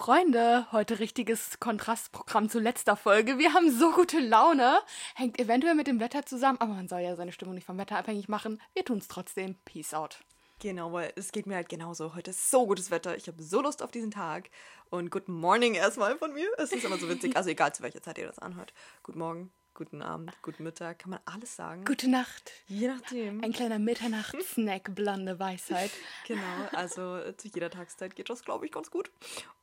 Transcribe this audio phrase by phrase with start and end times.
[0.00, 3.36] Freunde, heute richtiges Kontrastprogramm zu letzter Folge.
[3.36, 4.78] Wir haben so gute Laune.
[5.14, 7.98] Hängt eventuell mit dem Wetter zusammen, aber man soll ja seine Stimmung nicht vom Wetter
[7.98, 8.62] abhängig machen.
[8.72, 9.56] Wir tun es trotzdem.
[9.66, 10.20] Peace out.
[10.58, 12.14] Genau, weil es geht mir halt genauso.
[12.14, 13.14] Heute ist so gutes Wetter.
[13.14, 14.48] Ich habe so Lust auf diesen Tag.
[14.88, 16.48] Und Good Morning erstmal von mir.
[16.56, 17.36] Es ist immer so witzig.
[17.36, 18.72] Also egal zu welcher Zeit ihr das anhört.
[19.02, 20.98] Guten Morgen, guten Abend, guten Mittag.
[20.98, 21.86] Kann man alles sagen.
[21.86, 22.52] Gute Nacht.
[22.66, 23.42] Je nachdem.
[23.42, 25.90] Ein kleiner Mitternachtssnack, blonde Weisheit.
[26.26, 26.42] Genau,
[26.72, 29.10] also äh, zu jeder Tageszeit geht das, glaube ich, ganz gut.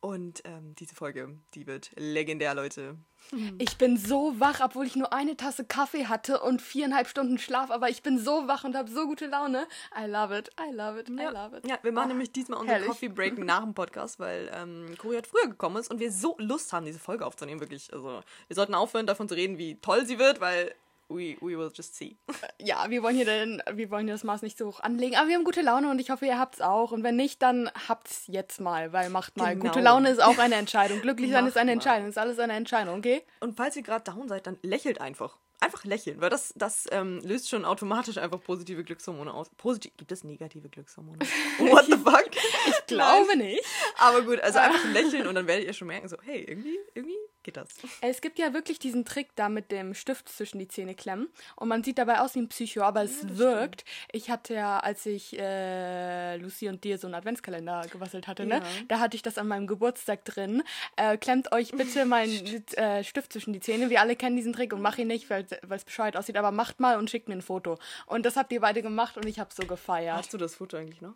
[0.01, 2.95] Und ähm, diese Folge, die wird legendär, Leute.
[3.57, 7.71] Ich bin so wach, obwohl ich nur eine Tasse Kaffee hatte und viereinhalb Stunden Schlaf,
[7.71, 9.67] aber ich bin so wach und habe so gute Laune.
[9.99, 11.67] I love it, I love it, I love it.
[11.67, 12.87] Ja, wir machen Oh, nämlich diesmal unseren herrlich.
[12.87, 16.35] Coffee Break nach dem Podcast, weil ähm, Cory hat früher gekommen ist und wir so
[16.37, 17.91] Lust haben, diese Folge aufzunehmen, wirklich.
[17.91, 20.73] Also, wir sollten aufhören, davon zu reden, wie toll sie wird, weil
[21.09, 22.17] we, we will just see.
[22.59, 25.27] Ja, wir wollen hier den, wir wollen hier das Maß nicht so hoch anlegen, aber
[25.27, 26.91] wir haben gute Laune und ich hoffe, ihr habt's auch.
[26.91, 29.55] Und wenn nicht, dann habt's jetzt mal, weil macht mal.
[29.55, 29.65] Genau.
[29.65, 31.01] Gute Laune ist auch eine Entscheidung.
[31.01, 31.71] Glücklich sein ist eine.
[31.71, 32.09] Entscheidung.
[32.09, 33.23] Ist alles eine Entscheidung, okay?
[33.39, 35.37] Und falls ihr gerade down seid, dann lächelt einfach.
[35.59, 39.49] Einfach lächeln, weil das, das ähm, löst schon automatisch einfach positive Glückshormone aus.
[39.57, 41.17] Positiv, gibt es negative Glückshormone?
[41.57, 42.29] What the fuck?
[42.67, 43.63] Ich Glaube nicht.
[43.97, 47.17] Aber gut, also einfach lächeln und dann werdet ihr schon merken, so, hey, irgendwie, irgendwie
[47.47, 47.69] geht das.
[48.01, 51.69] Es gibt ja wirklich diesen Trick da mit dem Stift zwischen die Zähne klemmen und
[51.69, 53.85] man sieht dabei aus wie ein Psycho, aber es wirkt.
[54.11, 58.55] Ich hatte ja, als ich äh, Lucy und dir so einen Adventskalender gebastelt hatte, ne,
[58.57, 58.63] Ja.
[58.89, 60.61] da hatte ich das an meinem Geburtstag drin.
[60.97, 62.31] Äh, klemmt euch bitte meinen
[62.75, 63.89] äh, Stift zwischen die Zähne.
[63.89, 66.79] Wir alle kennen diesen Trick und mach ihn nicht, weil es bescheuert aussieht, aber macht
[66.81, 67.77] mal und schickt mir ein Foto.
[68.07, 70.17] Und das habt ihr beide gemacht und ich habe so gefeiert.
[70.17, 71.13] Hast du das Foto eigentlich noch?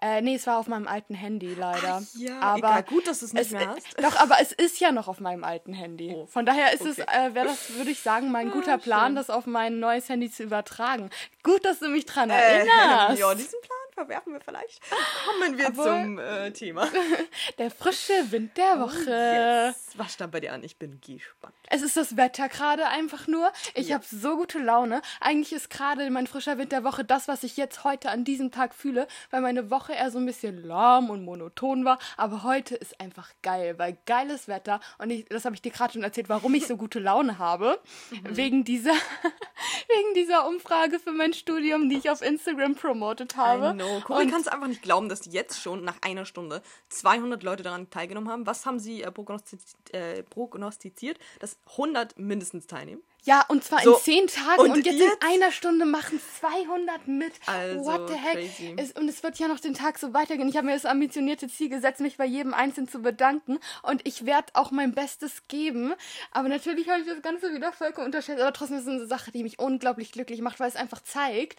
[0.00, 2.02] Äh, nee, es war auf meinem alten Handy leider.
[2.02, 2.82] Ach ja, aber egal.
[2.84, 4.02] Gut, dass du es nicht es, mehr hast.
[4.02, 6.12] Doch, aber es ist ja noch auf meinem alten Handy.
[6.14, 7.28] Oh, Von daher ist es, okay.
[7.28, 9.14] äh, wäre das, würde ich sagen, mein guter Plan, schön.
[9.16, 11.10] das auf mein neues Handy zu übertragen.
[11.42, 13.18] Gut, dass du mich dran Äh, erinnerst.
[13.18, 14.80] ja, diesen Plan verwerfen wir vielleicht.
[15.26, 16.88] Kommen wir Obwohl- zum äh, Thema.
[17.58, 19.04] Der frische Wind der Woche.
[19.06, 19.90] Oh, Yes.
[19.96, 20.62] Was stand bei dir an?
[20.64, 21.54] Ich bin gespannt.
[21.72, 23.52] Es ist das Wetter gerade einfach nur.
[23.74, 23.94] Ich Ja.
[23.96, 25.00] habe so gute Laune.
[25.20, 28.50] Eigentlich ist gerade mein frischer Wind der Woche das, was ich jetzt heute an diesem
[28.50, 31.98] Tag fühle, weil meine Woche eher so ein bisschen lahm und monoton war.
[32.16, 34.80] Aber heute ist einfach geil, weil geiles Wetter.
[34.98, 37.80] Und ich, das habe ich dir gerade schon erzählt, warum ich so gute Laune habe.
[38.10, 38.36] Mhm.
[38.36, 38.90] Wegen dieser,
[39.88, 43.70] wegen dieser Umfrage für mein Studium, die ich auf Instagram promotet habe.
[43.70, 44.00] I know.
[44.00, 47.62] Cory Und kann es einfach nicht glauben, dass jetzt schon nach einer Stunde 200 Leute
[47.62, 48.46] daran teilgenommen haben.
[48.46, 51.18] Was haben sie äh, prognostiz äh, prognostiziert?
[51.38, 53.02] Dass 100 mindestens teilnehmen.
[53.24, 55.22] Ja, und zwar So, in zehn Tagen und, und jetzt, jetzt?
[55.22, 57.32] in einer Stunde machen 200 mit.
[57.46, 58.32] Also, What the heck?
[58.34, 58.74] crazy.
[58.76, 60.48] Es, und es wird ja noch den Tag so weitergehen.
[60.48, 63.58] Ich habe mir das ambitionierte Ziel gesetzt, mich bei jedem Einzelnen zu bedanken.
[63.82, 65.94] Und ich werde auch mein Bestes geben.
[66.30, 68.40] Aber natürlich habe ich das Ganze wieder vollkommen unterschätzt.
[68.40, 71.58] Aber trotzdem ist es eine Sache, die mich unglaublich glücklich macht, weil es einfach zeigt,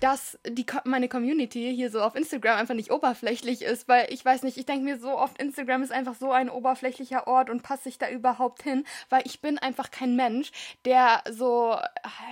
[0.00, 3.88] dass die, meine Community hier so auf Instagram einfach nicht oberflächlich ist.
[3.88, 7.26] Weil ich weiß nicht, ich denke mir so oft, Instagram ist einfach so ein oberflächlicher
[7.26, 10.50] Ort und passe ich da überhaupt hin, weil ich bin einfach kein Mensch,
[10.84, 11.76] der so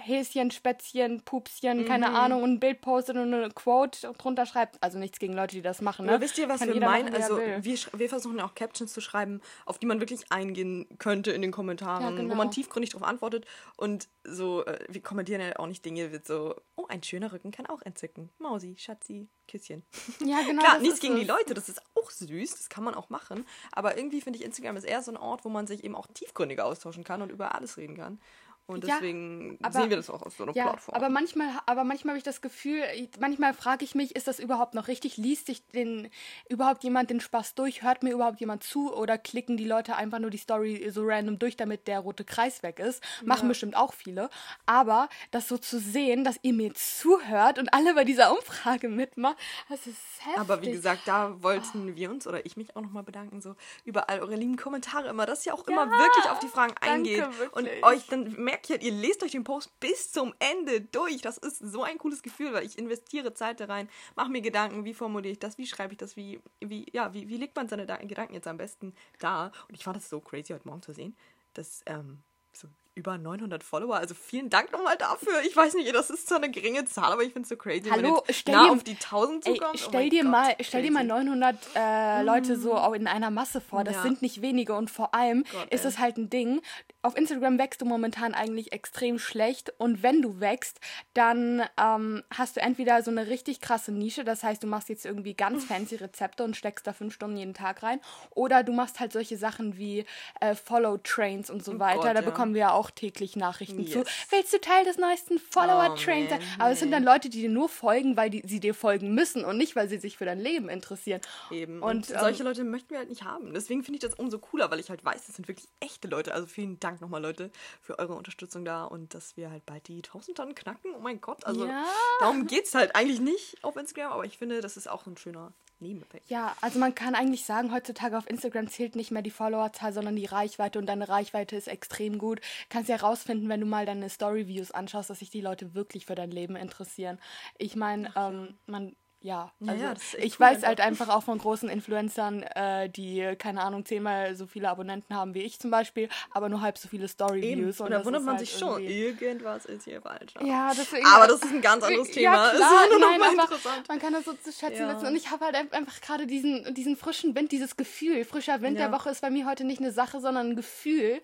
[0.03, 2.17] Häschen, Spätzchen, Pupschen, keine Mhm.
[2.17, 4.83] Ahnung, und ein Bild postet und eine Quote drunter schreibt.
[4.83, 6.07] Also nichts gegen Leute, die das machen.
[6.07, 6.13] Ne?
[6.13, 7.11] Aber wisst ihr, was Kann wir meinen?
[7.13, 7.63] machen, Also wir,
[7.93, 11.53] wir versuchen ja auch Captions zu schreiben, auf die man wirklich eingehen könnte in den
[11.53, 12.31] Kommentaren, Ja, genau.
[12.33, 13.47] wo man tiefgründig darauf antwortet.
[13.77, 17.53] Und so, äh, wir kommentieren ja auch nicht Dinge, wird so, oh, ein schöner Rücken
[17.53, 18.31] kann auch entzücken.
[18.39, 19.85] Mausi, Schatzi, Küsschen.
[20.25, 20.63] ja, genau.
[20.63, 21.29] Klar, nichts gegen die es.
[21.29, 23.47] Leute, das ist auch süß, das kann man auch machen.
[23.73, 26.07] Aber irgendwie finde ich Instagram ist eher so ein Ort, wo man sich eben auch
[26.13, 28.21] tiefgründiger austauschen kann und über alles reden kann.
[28.71, 30.95] Und Ja, deswegen aber- sehen wir das auch auf so einer Ja, Plattform.
[30.95, 32.83] aber manchmal, aber manchmal habe ich das Gefühl,
[33.19, 35.17] manchmal frage ich mich, ist das überhaupt noch richtig?
[35.17, 36.09] Liest sich den
[36.49, 37.83] überhaupt jemand den Spaß durch?
[37.83, 38.93] Hört mir überhaupt jemand zu?
[38.95, 42.63] Oder klicken die Leute einfach nur die Story so random durch, damit der rote Kreis
[42.63, 43.03] weg ist?
[43.25, 44.31] Machen bestimmt auch viele.
[44.67, 49.37] Aber das so zu sehen, dass ihr mir zuhört und alle bei dieser Umfrage mitmacht,
[49.69, 50.39] das ist heftig.
[50.41, 53.55] Aber wie gesagt, da wollten wir uns oder ich mich auch nochmal bedanken, so
[53.85, 56.75] über all eure lieben Kommentare immer, dass ihr auch immer Ja, wirklich auf die Fragen
[56.81, 57.25] danke, eingeht.
[57.53, 57.85] Und wirklich.
[57.85, 61.23] euch dann merkt ihr, ihr lest euch den Post bis zum Ende durch.
[61.23, 64.85] Das ist so ein cooles Gefühl, weil ich investiere Zeit da rein, mache mir Gedanken,
[64.85, 67.69] wie formuliere ich das, wie schreibe ich das, wie, wie, ja, wie, wie legt man
[67.69, 69.53] seine Da- Gedanken jetzt am besten da.
[69.69, 71.17] Und ich fand das so crazy heute Morgen zu sehen,
[71.55, 72.19] dass ähm,
[72.53, 75.41] so über 900 Follower, also vielen Dank nochmal dafür.
[75.47, 77.85] Ich weiß nicht, das ist zwar eine geringe Zahl, aber ich finde es so crazy,
[77.85, 79.75] wenn Hallo, jetzt stell nah dir- auf die 1000 Ey, zukommt.
[79.75, 81.25] Oh stell mein dir Gott, mal, stell dir mal crazy.
[81.25, 83.85] 900 äh, Leute so auch in einer Masse vor.
[83.85, 84.03] Das Ja.
[84.03, 85.89] sind nicht wenige und vor allem Gott, ist ey.
[85.91, 86.61] es halt ein Ding.
[87.03, 90.81] Auf Instagram wächst du momentan eigentlich extrem schlecht und wenn du wächst,
[91.15, 95.07] dann ähm, hast du entweder so eine richtig krasse Nische, das heißt, du machst jetzt
[95.07, 98.01] irgendwie ganz fancy Rezepte und steckst da fünf Stunden jeden Tag rein,
[98.31, 100.05] oder du machst halt solche Sachen wie
[100.41, 102.01] äh, Follow Trains und so weiter.
[102.01, 102.21] Gott, da ja.
[102.21, 104.01] bekommen wir ja auch täglich Nachrichten zu.
[104.01, 104.09] Yes.
[104.31, 106.41] Willst du Teil des neuesten Follower-Trains sein?
[106.41, 109.15] man, Aber es sind dann Leute, die dir nur folgen, weil die, sie dir folgen
[109.15, 111.21] müssen und nicht, weil sie sich für dein Leben interessieren.
[111.51, 111.83] Eben.
[111.83, 113.53] Und, Und, solche ähm, Leute möchten wir halt nicht haben.
[113.55, 116.35] Deswegen finde ich das umso cooler, weil ich halt weiß, das sind wirklich echte Leute.
[116.35, 117.51] Also vielen Dank nochmal, Leute,
[117.81, 120.93] für eure Unterstützung da und dass wir halt bald die 1000 Tonnen knacken.
[120.97, 121.47] Oh mein Gott.
[121.47, 121.85] Also Ja.
[122.21, 125.17] darum geht es halt eigentlich nicht auf Instagram, aber ich finde, das ist auch ein
[125.17, 125.53] schöner
[125.83, 126.29] Nebeneffekt.
[126.29, 130.15] Ja, also man kann eigentlich sagen, heutzutage auf Instagram zählt nicht mehr die Followerzahl, sondern
[130.15, 132.41] die Reichweite und deine Reichweite ist extrem gut.
[132.69, 136.15] Kannst ja rausfinden, wenn du mal deine Story-Views anschaust, dass sich die Leute wirklich für
[136.15, 137.19] dein Leben interessieren.
[137.57, 140.69] Ich meine, ähm, man, ja, also ja, ich cool weiß einfach.
[140.69, 145.35] halt einfach auch von großen Influencern, äh, die, keine Ahnung, zehnmal so viele Abonnenten haben
[145.35, 147.07] wie ich zum Beispiel, aber nur halb so viele.
[147.07, 147.81] Story-Views.
[147.81, 150.33] Und da wundert man halt sich schon, irgendwas ist hier falsch.
[150.43, 151.07] Ja, deswegen.
[151.07, 152.35] Aber das ist ein ganz anderes Thema.
[152.35, 153.89] Ja, Es klar, ist nur noch nein, mal aber interessant.
[153.89, 154.95] man kann das so zu schätzen Ja.
[154.97, 155.07] wissen.
[155.09, 158.25] Und ich habe halt ein- einfach gerade diesen, diesen frischen Wind, dieses Gefühl.
[158.25, 161.21] Frischer Wind der Woche ist bei mir heute nicht eine Sache, sondern ein Gefühl.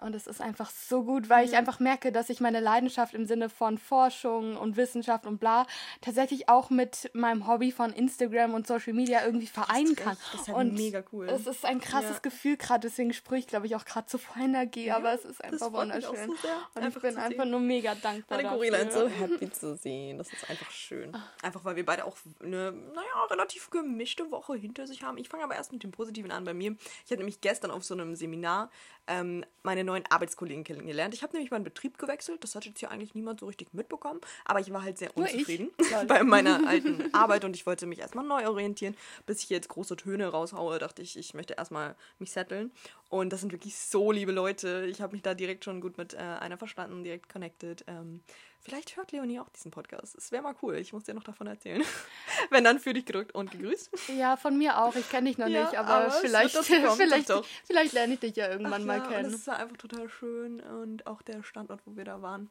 [0.00, 3.26] Und es ist einfach so gut, weil ich einfach merke, dass ich meine Leidenschaft im
[3.26, 5.66] Sinne von Forschung und Wissenschaft und bla
[6.00, 10.16] tatsächlich auch mit meinem Hobby von Instagram und Social Media irgendwie vereinen kann.
[10.32, 11.28] Das ist halt und mega cool.
[11.28, 12.20] Es ist ein krasses Ja.
[12.20, 15.42] Gefühl gerade, deswegen sprühe ich, glaube ich, auch gerade zu voll Energie, aber es ist
[15.42, 16.14] einfach wunderschön.
[16.14, 17.50] so und einfach ich bin einfach sehen.
[17.50, 18.38] nur mega dankbar.
[18.42, 20.18] Meine Gorilla ist so happy zu sehen.
[20.18, 21.14] Das ist einfach schön.
[21.14, 21.22] Ah.
[21.42, 25.18] Einfach weil wir beide auch eine, naja, relativ gemischte Woche hinter sich haben.
[25.18, 26.76] Ich fange aber erst mit dem Positiven an bei mir.
[27.04, 28.70] Ich habe nämlich gestern auf so einem Seminar
[29.08, 31.14] ähm, meine neuen Arbeitskollegen kennengelernt.
[31.14, 32.44] Ich habe nämlich meinen Betrieb gewechselt.
[32.44, 34.20] Das hat jetzt hier eigentlich niemand so richtig mitbekommen.
[34.44, 35.70] Aber ich war halt sehr unzufrieden
[36.06, 38.96] bei meiner alten Arbeit und ich wollte mich erstmal neu orientieren.
[39.26, 42.70] Bis ich jetzt große Töne raushaue, dachte ich, ich möchte erstmal mich setteln.
[43.08, 44.86] Und das sind wirklich so liebe Leute.
[44.88, 47.84] Ich habe mich da direkt schon gut mit äh, einer verstanden, direkt connected.
[47.88, 48.20] Ähm,
[48.60, 50.14] vielleicht hört Leonie auch diesen Podcast.
[50.16, 50.76] Es wäre mal cool.
[50.76, 51.82] Ich muss dir noch davon erzählen.
[52.50, 53.90] Wenn dann für dich gedrückt und gegrüßt.
[54.16, 54.94] Ja, von mir auch.
[54.96, 56.56] Ich kenne dich noch Ja, nicht, aber, aber vielleicht,
[56.96, 57.32] vielleicht,
[57.64, 59.32] vielleicht lerne ich dich ja irgendwann Ach mal ja, und kennen.
[59.32, 60.60] Das war einfach total schön.
[60.60, 62.50] Und auch der Standort, wo wir da waren,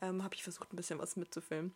[0.00, 1.74] ähm, habe ich versucht, ein bisschen was mitzufilmen.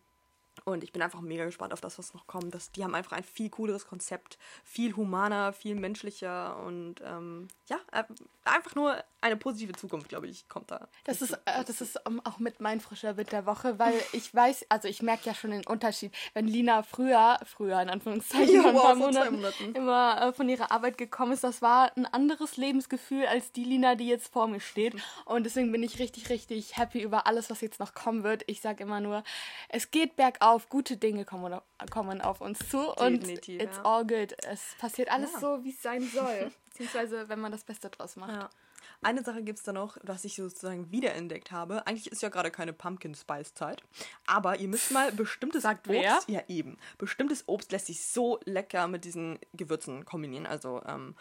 [0.65, 2.53] Und ich bin einfach mega gespannt auf das, was noch kommt.
[2.53, 7.77] Das, die haben einfach ein viel cooleres Konzept, viel humaner, viel menschlicher und ähm, ja,
[7.91, 8.03] äh,
[8.45, 10.87] einfach nur eine positive Zukunft, glaube ich, kommt da.
[11.03, 14.33] Das ist, äh, das ist ähm, auch mit mein frischer Wind der Woche, weil ich
[14.33, 16.13] weiß, also ich merke ja schon den Unterschied.
[16.33, 19.75] Wenn Lina früher, früher in Anführungszeichen, Ja, wow, Monaten, Monaten.
[19.75, 23.95] immer äh, von ihrer Arbeit gekommen ist, das war ein anderes Lebensgefühl als die Lina,
[23.95, 24.95] die jetzt vor mir steht.
[25.25, 28.43] Und deswegen bin ich richtig, richtig happy über alles, was jetzt noch kommen wird.
[28.47, 29.23] Ich sage immer nur,
[29.69, 30.37] es geht bergauf,
[30.69, 31.59] gute Dinge kommen,
[31.91, 33.83] kommen auf uns zu Definitiv, und it's ja.
[33.85, 34.35] all good.
[34.45, 35.39] Es passiert alles Ja.
[35.39, 36.51] so, wie es sein soll.
[36.69, 38.31] Beziehungsweise, wenn man das Beste draus macht.
[38.33, 38.49] Ja.
[39.01, 41.85] Eine Sache gibt es da noch, was ich sozusagen wiederentdeckt habe.
[41.85, 43.83] Eigentlich ist ja gerade keine Pumpkin Spice Zeit,
[44.25, 45.99] aber ihr müsst mal bestimmtes Sagt Obst.
[45.99, 46.19] wer?
[46.27, 46.77] Ja, eben.
[46.97, 50.47] Bestimmtes Obst lässt sich so lecker mit diesen Gewürzen kombinieren.
[50.47, 51.15] Also ähm,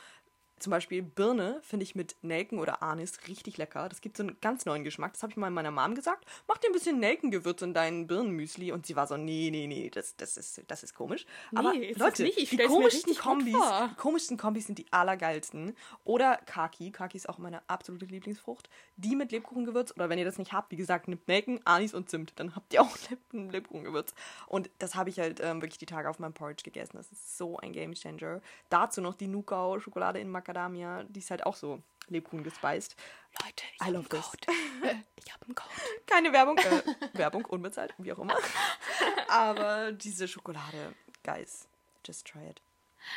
[0.58, 3.88] zum Beispiel Birne finde ich mit Nelken oder Anis richtig lecker.
[3.88, 5.12] Das gibt so einen ganz neuen Geschmack.
[5.12, 6.25] Das habe ich mal meiner Mom gesagt.
[6.49, 8.73] Mach dir ein bisschen Nelkengewürz in deinen Birnenmüsli.
[8.73, 11.26] Und sie war so, nee, nee, nee, das, das, ist, das ist komisch.
[11.55, 15.76] Aber Nee, das Leute, die komischsten Kombis, die komischsten Kombis sind die allergeilsten.
[16.05, 16.91] Oder Kaki.
[16.91, 18.70] Kaki ist auch meine absolute Lieblingsfrucht.
[18.97, 19.93] Die mit Lebkuchengewürz.
[19.93, 22.32] Oder wenn ihr das nicht habt, wie gesagt, nehmt Nelken, Anis und Zimt.
[22.37, 22.97] Dann habt ihr auch
[23.35, 24.14] ein Lebkuchengewürz.
[24.47, 26.97] Und das habe ich halt ähm, wirklich die Tage auf meinem Porridge gegessen.
[26.97, 28.41] Das ist so ein Gamechanger.
[28.70, 31.04] Dazu noch die Nukao Schokolade in Macadamia.
[31.08, 32.96] Die ist halt auch so Lebkuchen gespeist.
[33.43, 34.08] Leute, ich habe einen.
[34.08, 34.46] Code.
[35.16, 35.75] Ich habe einen Code.
[36.06, 36.56] Keine Werbung.
[36.58, 36.82] Äh,
[37.14, 38.37] Werbung unbezahlt, wie auch immer.
[39.28, 40.94] Aber diese Schokolade,
[41.25, 41.66] guys,
[42.06, 42.62] just try it.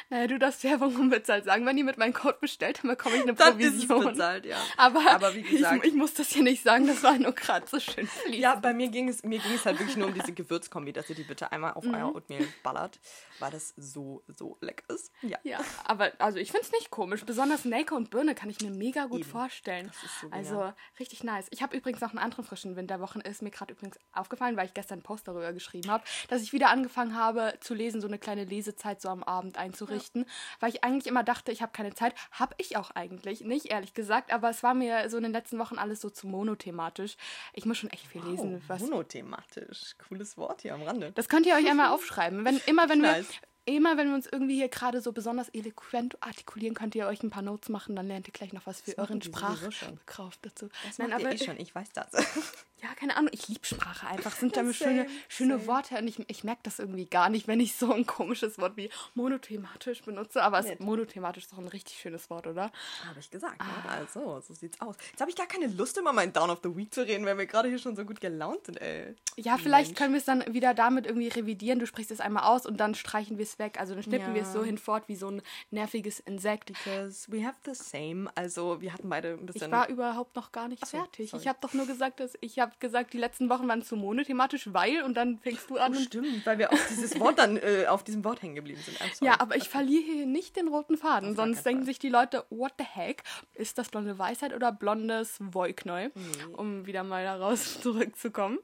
[0.09, 1.65] Naja, du darfst Werbung unbezahlt sagen.
[1.65, 4.13] Wenn ihr mit meinem Code bestellt, dann bekomme ich eine Dann ist es Provision.
[4.13, 4.57] bezahlt, ja.
[4.78, 7.68] Aber, Aber wie gesagt- ich, ich muss das hier nicht sagen, das war nur gerade
[7.68, 8.35] so schön fließend.
[8.35, 11.09] Ja, bei mir ging es, mir ging es halt wirklich nur um diese Gewürzkombi, dass
[11.09, 11.94] ihr die bitte einmal auf Mhm.
[11.95, 12.99] euer Oatmeal ballert,
[13.40, 15.11] weil das so, so lecker ist.
[15.21, 15.37] Ja.
[15.44, 17.23] Ja, aber also ich finde es nicht komisch.
[17.25, 19.30] Besonders Nelke und Birne kann ich mir mega gut Eben.
[19.30, 19.87] vorstellen.
[19.87, 21.47] Das ist so also richtig nice.
[21.52, 23.21] Ich habe übrigens noch einen anderen frischen Winterwochen.
[23.21, 26.54] Ist mir gerade übrigens aufgefallen, weil ich gestern einen Post darüber geschrieben habe, dass ich
[26.54, 30.26] wieder angefangen habe zu lesen, so eine kleine Lesezeit so am Abend einzurichten.
[30.59, 32.14] Weil ich eigentlich immer dachte, ich habe keine Zeit.
[32.31, 33.42] Habe ich auch eigentlich.
[33.42, 34.31] Nicht, ehrlich gesagt.
[34.31, 37.16] Aber es war mir so in den letzten Wochen alles so zu monothematisch.
[37.54, 38.62] Ich muss schon echt viel lesen.
[38.68, 39.95] Was monothematisch.
[40.07, 41.12] Cooles Wort hier am Rande.
[41.14, 42.45] das könnt ihr euch einmal aufschreiben.
[42.45, 43.30] Wenn, immer, wenn wir, Nice.
[43.66, 47.30] Immer wenn wir uns irgendwie hier gerade so besonders eloquent artikulieren, könnt ihr euch ein
[47.30, 49.21] paar Notes machen, dann lernt ihr gleich noch was für machen euren.
[49.21, 50.69] Sprachgebrauch dazu.
[50.85, 52.11] Das Nein, aber ihr eh schon, ich weiß das.
[52.81, 54.35] ja, keine Ahnung, ich liebe Sprache einfach.
[54.35, 55.68] Sind damit schöne, schöne same.
[55.68, 58.78] Worte und ich, ich merke das irgendwie gar nicht, wenn ich so ein komisches Wort
[58.78, 60.44] wie monothematisch benutze.
[60.44, 62.71] Aber es, monothematisch ist doch ein richtig schönes Wort, oder?
[63.07, 63.59] Habe ich gesagt.
[63.59, 63.66] Ah.
[63.66, 63.89] Ne?
[63.89, 64.95] Also, so sieht's aus.
[65.11, 67.37] Jetzt habe ich gar keine Lust, immer meinen Down of the Week zu reden, weil
[67.37, 69.16] wir gerade hier schon so gut gelaunt sind, ey.
[69.35, 69.97] Ja, vielleicht Mensch.
[69.97, 71.80] können wir es dann wieder damit irgendwie revidieren.
[71.80, 73.79] Du sprichst es einmal aus und dann streichen wir ist weg.
[73.79, 74.53] Also dann schnippen wir es Ja.
[74.59, 75.41] so hinfort wie so ein
[75.71, 76.68] nerviges Insekt.
[76.68, 78.29] Because we have the same.
[78.35, 79.68] Also wir hatten beide ein bisschen.
[79.68, 81.29] Ich war überhaupt noch gar nicht so, fertig.
[81.31, 81.41] sorry.
[81.44, 84.69] Ich habe doch nur gesagt, dass ich habe gesagt, die letzten Wochen waren zu monothematisch,
[84.73, 87.85] weil und dann fängst du an oh, stimmt, weil wir auf dieses Wort dann äh,
[87.87, 88.97] auf diesem Wort hängen geblieben sind.
[89.21, 91.85] Ja, aber ich verliere hier nicht den roten Faden, sonst denken Fall.
[91.87, 93.23] sich die Leute, what the heck?
[93.53, 96.11] Ist das blonde Weisheit oder blondes Wollknäuel?
[96.15, 96.56] Mhm.
[96.56, 98.59] Um wieder mal daraus zurückzukommen.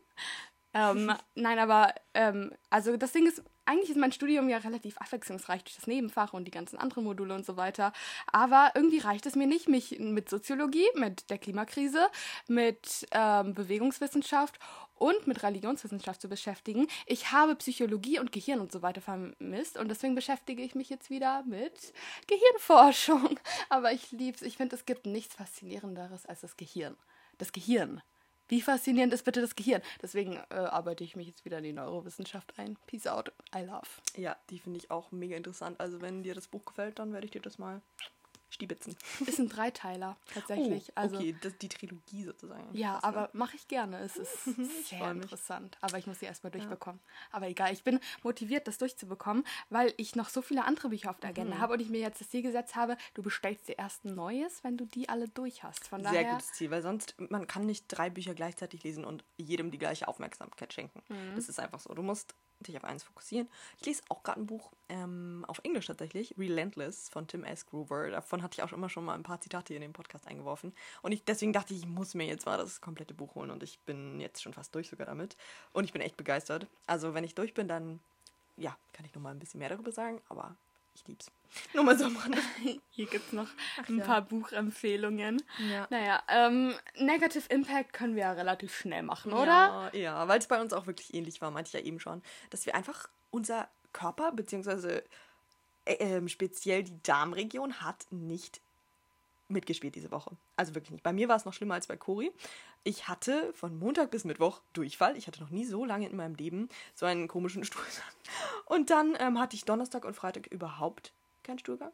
[0.76, 5.64] Ähm, nein, aber ähm, also das Ding ist, eigentlich ist mein Studium ja relativ abwechslungsreich
[5.64, 7.94] durch das Nebenfach und die ganzen anderen Module und so weiter.
[8.30, 12.10] Aber irgendwie reicht es mir nicht, mich mit Soziologie, mit der Klimakrise,
[12.50, 14.60] mit ähm, Bewegungswissenschaft
[14.96, 16.88] und mit Religionswissenschaft zu beschäftigen.
[17.06, 21.10] Ich habe Psychologie und Gehirn und so weiter vermisst und deswegen beschäftige ich mich jetzt
[21.10, 21.94] wieder mit
[22.28, 23.40] Gehirnforschung.
[23.70, 24.42] Aber ich lieb's.
[24.42, 26.98] Ich finde, es gibt nichts Faszinierenderes als das Gehirn.
[27.38, 28.02] Das Gehirn.
[28.48, 29.82] Wie faszinierend ist bitte das Gehirn?
[30.02, 32.78] Deswegen äh, arbeite ich mich jetzt wieder in die Neurowissenschaft ein.
[32.86, 33.32] Peace out.
[33.56, 33.88] I love.
[34.16, 35.80] Ja, die finde ich auch mega interessant.
[35.80, 37.82] Also wenn dir das Buch gefällt, dann werde ich dir das mal
[38.50, 38.96] stiebitzen.
[39.26, 40.90] Ist ein Dreiteiler tatsächlich.
[40.90, 42.74] Oh, also okay, das, die Trilogie sozusagen.
[42.76, 43.08] Ja, Krass, ne?
[43.08, 44.00] aber mache ich gerne.
[44.00, 44.46] Es ist
[44.90, 45.78] sehr interessant.
[45.82, 47.02] Aber ich muss sie erstmal durchbekommen.
[47.32, 51.20] Aber egal, ich bin motiviert, das durchzubekommen, weil ich noch so viele andere Bücher auf
[51.20, 51.36] der Mhm.
[51.36, 54.16] Agenda habe und ich mir jetzt das Ziel gesetzt habe, du bestellst dir erst ein
[54.16, 55.88] neues, wenn du die alle durch hast.
[55.88, 59.24] Von Sehr daher, gutes Ziel, weil sonst, man kann nicht drei Bücher gleichzeitig lesen und
[59.38, 61.02] jedem die gleiche Aufmerksamkeit schenken.
[61.10, 61.36] Mhm.
[61.36, 61.94] Das ist einfach so.
[61.94, 63.50] Du musst dich auf eins fokussieren.
[63.80, 67.66] Ich lese auch gerade ein Buch ähm, auf Englisch tatsächlich, Relentless von Tim S.
[67.66, 68.10] Groover.
[68.10, 70.74] Davon hatte ich auch immer schon mal ein paar Zitate in den Podcast eingeworfen.
[71.02, 73.64] Und ich, deswegen dachte ich, ich muss mir jetzt mal das komplette Buch holen und
[73.64, 75.38] ich bin jetzt schon fast durch sogar damit.
[75.74, 76.68] Und ich bin echt begeistert.
[76.88, 78.00] Also wenn ich durch bin, dann
[78.58, 80.56] ja, kann ich noch mal ein bisschen mehr darüber sagen, aber
[80.96, 81.32] ich lieb's.
[81.74, 82.40] Nur mal so am Rande.
[82.90, 83.48] hier gibt es noch
[83.88, 84.06] ein ja.
[84.06, 85.42] paar Buchempfehlungen.
[85.70, 85.88] Ja.
[85.90, 89.92] Naja, ähm, Negative Impact können wir ja relativ schnell machen, oder?
[89.94, 92.22] Ja, ja weil es bei uns auch wirklich ähnlich war, meinte ich ja eben schon,
[92.50, 95.04] dass wir einfach unser Körper, beziehungsweise
[95.86, 98.62] äh, ähm, speziell die Darmregion, hat nicht
[99.48, 100.36] mitgespielt diese Woche.
[100.56, 101.04] Also wirklich nicht.
[101.04, 102.32] Bei mir war es noch schlimmer als bei Cori.
[102.84, 105.18] Ich hatte von Montag bis Mittwoch Durchfall.
[105.18, 107.92] Ich hatte noch nie so lange in meinem Leben so einen komischen Stuhlgang.
[108.66, 111.92] Und dann ähm, hatte ich Donnerstag und Freitag überhaupt keinen Stuhlgang.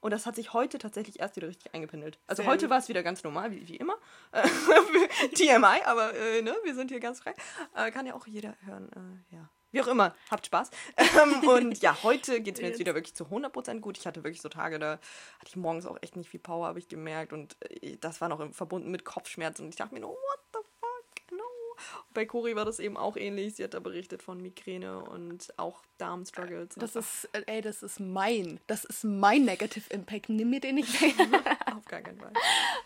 [0.00, 2.18] Und das hat sich heute tatsächlich erst wieder richtig eingependelt.
[2.26, 3.94] Also Sehr heute war es wieder ganz normal, wie, wie immer.
[4.32, 4.42] Äh,
[5.34, 7.34] TMI, aber äh, ne, wir sind hier ganz frei.
[7.76, 8.90] Äh, kann ja auch jeder hören.
[9.30, 9.48] Äh, ja.
[9.72, 10.70] Wie auch immer, habt Spaß.
[11.22, 13.98] Ähm, und ja, heute geht es mir jetzt wieder wirklich zu 100% gut.
[13.98, 16.78] Ich hatte wirklich so Tage, da hatte ich morgens auch echt nicht viel Power, habe
[16.78, 17.32] ich gemerkt.
[17.32, 19.64] Und äh, das war noch verbunden mit Kopfschmerzen.
[19.64, 21.44] Und ich dachte mir nur, what the fuck, no.
[21.44, 21.62] Und
[22.14, 23.56] bei Cori war das eben auch ähnlich.
[23.56, 26.74] Sie hat da berichtet von Migräne und auch Darmstruggles.
[26.76, 30.28] Das ist, äh, ey, das ist mein, das ist mein Negative Impact.
[30.28, 31.14] Nimm mir den nicht weg.
[31.76, 32.32] auf gar keinen Fall.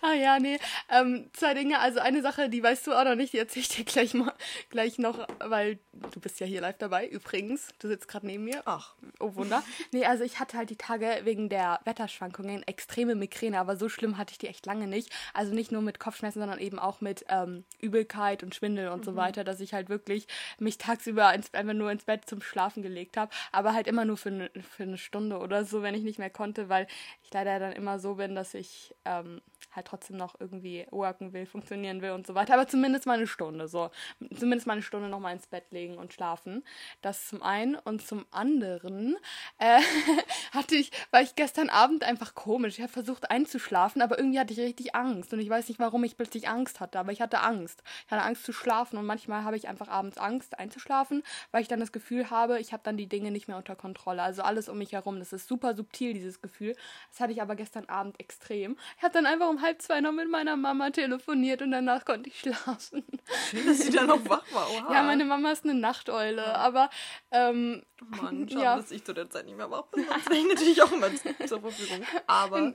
[0.03, 0.59] Ah ja, nee.
[0.91, 1.79] Ähm, zwei Dinge.
[1.81, 4.33] Also eine Sache, die weißt du auch noch nicht, die erzähle ich dir gleich mal
[4.71, 5.79] gleich noch, weil
[6.13, 7.69] du bist ja hier live dabei, übrigens.
[7.79, 8.63] Du sitzt gerade neben mir.
[8.67, 9.63] Ach, Oh Wunder.
[9.93, 14.19] Nee, also ich hatte halt die Tage wegen der Wetterschwankungen extreme Migräne, aber so schlimm
[14.19, 15.11] hatte ich die echt lange nicht.
[15.33, 19.17] Also nicht nur mit Kopfschmerzen, sondern eben auch mit ähm, Übelkeit und Schwindel und so
[19.17, 20.27] weiter, dass ich halt wirklich
[20.59, 24.17] mich tagsüber ins, einfach nur ins Bett zum Schlafen gelegt habe, aber halt immer nur
[24.17, 26.87] für, ne, für eine Stunde oder so, wenn ich nicht mehr konnte, weil
[27.23, 29.41] ich leider dann immer so bin, dass ich ähm,
[29.77, 32.55] halt trotzdem noch irgendwie worken will, funktionieren will und so weiter.
[32.55, 33.91] Aber zumindest mal eine Stunde, so.
[34.35, 36.65] Zumindest mal eine Stunde nochmal ins Bett legen und schlafen.
[37.03, 37.77] Das zum einen.
[37.77, 39.17] Und zum anderen
[39.59, 39.81] äh,
[40.53, 42.79] hatte ich, war ich gestern Abend einfach komisch.
[42.79, 45.33] Ich habe versucht einzuschlafen, aber irgendwie hatte ich richtig Angst.
[45.33, 47.83] Und ich weiß nicht, warum ich plötzlich Angst hatte, aber ich hatte Angst.
[48.07, 51.69] Ich hatte Angst zu schlafen und manchmal habe ich einfach abends Angst einzuschlafen, weil ich
[51.69, 54.23] dann das Gefühl habe, ich habe dann die Dinge nicht mehr unter Kontrolle.
[54.23, 55.19] Also alles um mich herum.
[55.19, 56.75] Das ist super subtil, dieses Gefühl.
[57.11, 58.77] Das hatte ich aber gestern Abend extrem.
[58.97, 62.29] Ich habe dann einfach um halb zwei noch mit meiner Mama telefoniert und danach konnte
[62.29, 63.05] ich schlafen.
[63.51, 64.69] schön, dass sie dann noch wach war.
[64.71, 64.93] Oha.
[64.95, 66.91] Ja, meine Mama ist eine Nachteule, aber
[67.31, 67.83] ähm,
[68.21, 68.77] Mann, schade, Ja.
[68.77, 70.05] dass ich zu der Zeit nicht mehr wach bin.
[70.07, 72.05] Sonst wäre ich natürlich auch immer zu- zur Verfügung.
[72.27, 72.73] Aber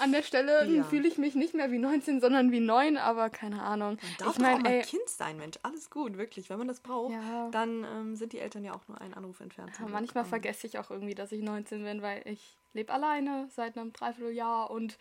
[0.00, 0.84] an der Stelle Ja.
[0.84, 3.98] fühle ich mich nicht mehr wie 19, sondern wie 9, aber keine Ahnung.
[4.00, 5.56] man darf ich doch auch mal ey, Kind sein, Mensch.
[5.62, 6.50] Alles gut, wirklich.
[6.50, 7.48] Wenn man das braucht, Ja.
[7.50, 9.72] dann ähm, sind die Eltern ja auch nur einen Anruf entfernt.
[9.80, 13.78] Ja, manchmal vergesse ich auch irgendwie, dass ich 19 bin, weil ich lebe alleine seit
[13.78, 14.98] einem Dreivierteljahr und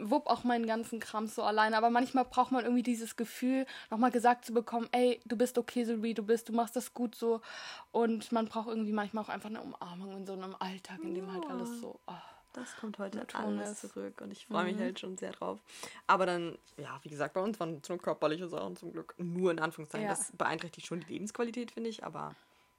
[0.00, 1.76] wupp auch meinen ganzen Kram so alleine.
[1.76, 5.84] Aber manchmal braucht man irgendwie dieses Gefühl, nochmal gesagt zu bekommen, ey, du bist okay,
[5.84, 7.42] so wie du bist, du machst das gut so.
[7.92, 11.30] Und man braucht irgendwie manchmal auch einfach eine Umarmung in so einem Alltag, in dem
[11.30, 11.50] halt Ja.
[11.50, 12.00] alles so.
[12.06, 12.12] Oh.
[12.52, 13.92] Das kommt heute alles ist.
[13.92, 14.80] zurück und ich freue mich Mhm.
[14.80, 15.60] halt schon sehr drauf.
[16.06, 19.14] Aber dann, ja, wie gesagt, bei uns waren es nur körperliche Sachen zum Glück.
[19.18, 20.06] Nur in Anführungszeichen.
[20.08, 20.14] Ja.
[20.14, 22.02] Das beeinträchtigt schon die Lebensqualität, finde ich.
[22.04, 22.34] Aber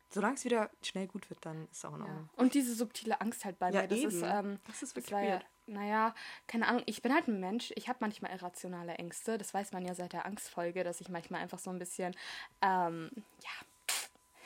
[0.10, 2.06] solange es wieder schnell gut wird, dann ist es auch in Ja.
[2.08, 2.30] Ordnung.
[2.36, 3.88] Und diese subtile Angst halt bei Ja, mir.
[3.88, 4.24] Das ist, eben.
[4.26, 5.46] ähm, Das ist wirklich weird.
[5.68, 6.14] naja,
[6.48, 9.38] keine Ahnung, ich bin halt ein Mensch, ich habe manchmal irrationale Ängste.
[9.38, 12.14] Das weiß man ja seit der Angstfolge, dass ich manchmal einfach so ein bisschen,
[12.62, 13.10] ähm,
[13.42, 13.66] ja,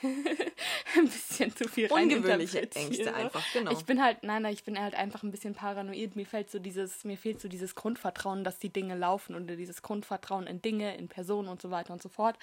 [0.02, 2.70] ein bisschen zu viel Ungewöhnliche.
[2.70, 3.70] Ängste einfach, genau.
[3.70, 6.16] Ich bin halt, nein, nein, ich bin halt einfach ein bisschen paranoid.
[6.16, 9.82] Mir fällt so dieses, mir fehlt so dieses Grundvertrauen, dass die Dinge laufen und dieses
[9.82, 12.38] Grundvertrauen in Dinge, in Personen und so weiter und so fort.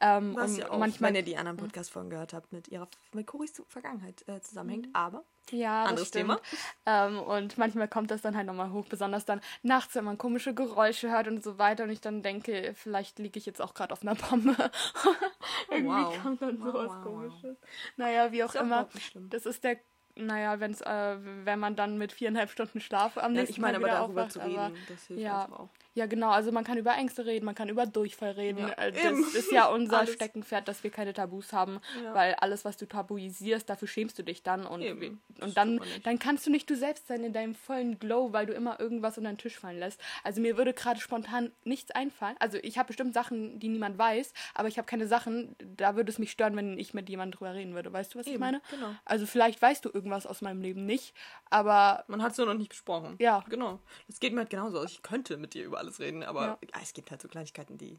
[0.00, 2.88] Ähm, Was und ja auch, manchmal, wenn ihr die anderen Podcast-Folgen gehört habt, mit ihrer
[3.12, 4.88] mit Coris Vergangenheit äh, zusammenhängt.
[4.92, 6.40] Aber ja, anderes das stimmt.
[6.40, 6.40] Thema.
[6.86, 10.54] Ähm, und manchmal kommt das dann halt nochmal hoch, besonders dann nachts, wenn man komische
[10.54, 13.92] Geräusche hört und so weiter und ich dann denke, vielleicht liege ich jetzt auch gerade
[13.92, 14.56] auf einer Bombe.
[15.70, 16.22] Irgendwie wow.
[16.22, 17.56] kommt dann Wow, sowas wow, komisches.
[17.96, 18.88] Naja, wie auch auch immer.
[19.30, 19.78] Das ist der,
[20.16, 23.82] naja, wenn's, äh, wenn man dann mit viereinhalb Stunden Schlaf am nächsten ich meine Tag
[23.82, 25.48] aber wieder aufwacht, zu aber reden, das hilft ja.
[25.50, 25.68] auch.
[25.94, 26.30] ja, genau.
[26.30, 28.58] Also man kann über Ängste reden, man kann über Durchfall reden.
[28.60, 29.22] Ja, Äh, eben.
[29.22, 30.14] das ist ja unser Alles.
[30.14, 32.14] Steckenpferd, dass wir keine Tabus haben, Ja.
[32.14, 35.20] weil alles, was du tabuisierst, dafür schämst du dich dann und, Eben.
[35.40, 38.52] und dann, dann kannst du nicht du selbst sein in deinem vollen Glow, weil du
[38.52, 40.00] immer irgendwas unter den Tisch fallen lässt.
[40.22, 42.36] Also mir würde gerade spontan nichts einfallen.
[42.38, 46.10] Also ich habe bestimmt Sachen, die niemand weiß, aber ich habe keine Sachen, da würde
[46.12, 47.92] es mich stören, wenn ich mit jemandem drüber reden würde.
[47.92, 48.60] Weißt du, was ich Eben, meine?
[48.70, 48.94] genau.
[49.04, 51.14] Also vielleicht weißt du irgendwas aus meinem Leben nicht,
[51.50, 53.16] aber Man hat es nur noch nicht besprochen.
[53.18, 53.44] Ja.
[53.48, 53.80] Genau.
[54.06, 54.78] Das geht mir halt genauso.
[54.78, 56.58] Also ich könnte mit dir über alles reden, aber Ja.
[56.62, 57.98] ja, es gibt halt so Kleinigkeiten, die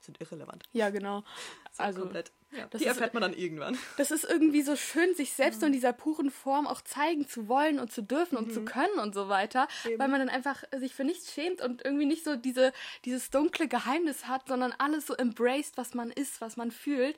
[0.00, 0.64] sind irrelevant.
[0.72, 1.22] ja, genau.
[1.72, 2.32] So Also komplett.
[2.52, 3.78] Ja, das die ist- erfährt man dann irgendwann.
[3.96, 5.60] Das ist irgendwie so schön, sich selbst Mhm.
[5.60, 8.98] so in dieser puren Form auch zeigen zu wollen und zu dürfen und zu können
[8.98, 9.98] und so weiter, Eben.
[9.98, 12.72] weil man dann einfach sich für nichts schämt und irgendwie nicht so diese,
[13.04, 17.16] dieses dunkle Geheimnis hat, sondern alles so embraced, was man ist, was man fühlt.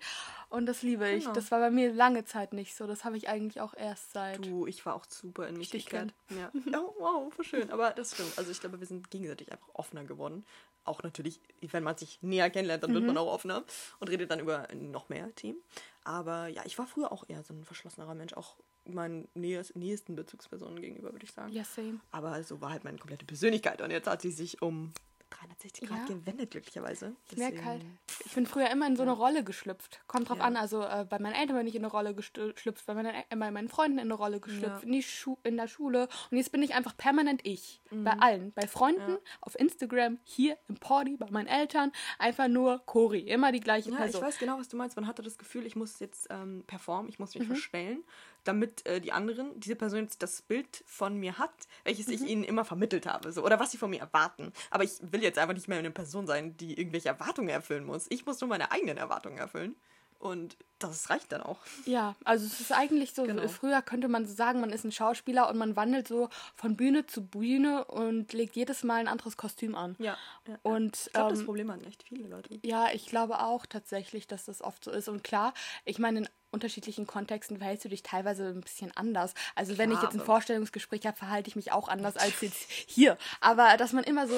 [0.50, 1.24] Und das liebe ich.
[1.24, 1.34] Genau.
[1.34, 2.86] Das war bei mir lange Zeit nicht so.
[2.86, 4.44] Das habe ich eigentlich auch erst seit.
[4.46, 6.14] Du, ich war auch super in mich gekehrt.
[6.30, 6.52] Ja.
[6.78, 7.70] Oh, wow, voll schön.
[7.72, 8.32] Aber das stimmt.
[8.38, 10.44] Also ich glaube, wir sind gegenseitig einfach offener geworden.
[10.84, 12.94] Auch natürlich, wenn man sich näher kennenlernt, dann Mhm.
[12.96, 13.64] wird man auch offener
[14.00, 15.58] und redet dann über noch mehr Themen.
[16.04, 20.80] Aber ja, ich war früher auch eher so ein verschlossenerer Mensch, auch meinen nächsten Bezugspersonen
[20.80, 21.52] gegenüber, würde ich sagen.
[21.52, 22.00] Ja, same.
[22.10, 24.92] Aber so war halt meine komplette Persönlichkeit und jetzt hat sie sich um
[25.34, 26.14] 360 Grad Ja.
[26.14, 27.14] gewendet, glücklicherweise.
[27.30, 27.84] Ich merke halt,
[28.24, 30.00] ich bin früher immer in so eine Rolle geschlüpft.
[30.06, 30.44] Kommt drauf Ja.
[30.44, 33.24] an, also äh, bei meinen Eltern bin ich in eine Rolle geschlüpft, bei meinen, äh,
[33.36, 34.86] bei meinen Freunden in eine Rolle geschlüpft, Ja.
[34.86, 36.08] in, die Schu in der Schule.
[36.30, 37.80] Und jetzt bin ich einfach permanent ich.
[37.90, 38.04] Mhm.
[38.04, 38.52] Bei allen.
[38.52, 41.92] Bei Freunden, auf Instagram, hier im Party, bei meinen Eltern.
[42.18, 43.20] Einfach nur Cori.
[43.20, 44.20] Immer die gleiche Ja, Person.
[44.22, 44.96] ich weiß genau, was du meinst.
[44.96, 47.40] Man hatte das Gefühl, ich muss jetzt ähm, performen, ich muss Mhm.
[47.40, 48.04] mich verstellen,
[48.44, 51.52] damit äh, die anderen, diese Person jetzt das Bild von mir hat,
[51.84, 52.12] welches Mhm.
[52.12, 53.32] ich ihnen immer vermittelt habe.
[53.32, 54.52] So, oder was sie von mir erwarten.
[54.70, 58.06] Aber ich will jetzt einfach nicht mehr eine Person sein, die irgendwelche Erwartungen erfüllen muss.
[58.10, 59.74] Ich muss nur meine eigenen Erwartungen erfüllen.
[60.18, 61.58] Und das reicht dann auch.
[61.86, 63.46] Ja, also es ist eigentlich so, Genau.
[63.48, 67.06] früher könnte man so sagen, man ist ein Schauspieler und man wandelt so von Bühne
[67.06, 69.96] zu Bühne und legt jedes Mal ein anderes Kostüm an.
[69.98, 70.16] Ja.
[70.46, 70.58] ja.
[70.62, 72.58] Und Ich glaube, das ähm, Problem hatten echt viele Leute.
[72.62, 75.08] Ja, ich glaube auch tatsächlich, dass das oft so ist.
[75.08, 79.34] Und klar, ich meine, in unterschiedlichen Kontexten verhältst du dich teilweise ein bisschen anders.
[79.56, 82.40] Also wenn ich Klar, jetzt ein aber- Vorstellungsgespräch habe, verhalte ich mich auch anders als
[82.42, 83.18] jetzt hier.
[83.40, 84.34] Aber dass man immer so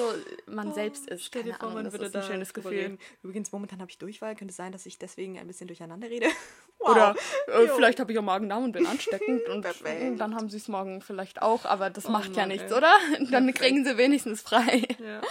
[0.47, 1.21] man selbst ist.
[1.21, 2.71] Oh, Stell dir vor, Ahnung, man das würde ist ein schönes Gefühl.
[2.71, 2.99] reden.
[3.21, 4.35] Übrigens, momentan habe ich Durchfall.
[4.35, 6.25] Könnte es sein, dass ich deswegen ein bisschen durcheinander rede?
[6.79, 6.89] Wow.
[6.91, 7.15] Oder
[7.47, 9.65] äh, vielleicht habe ich auch Magen-Darm und bin ansteckend und
[10.19, 12.77] dann haben sie es morgen vielleicht auch, aber das Oh macht ja Mann, nichts, ey.
[12.77, 12.93] oder?
[13.17, 13.57] Dann Perfekt.
[13.57, 14.83] kriegen sie wenigstens frei.
[14.99, 15.21] Ja.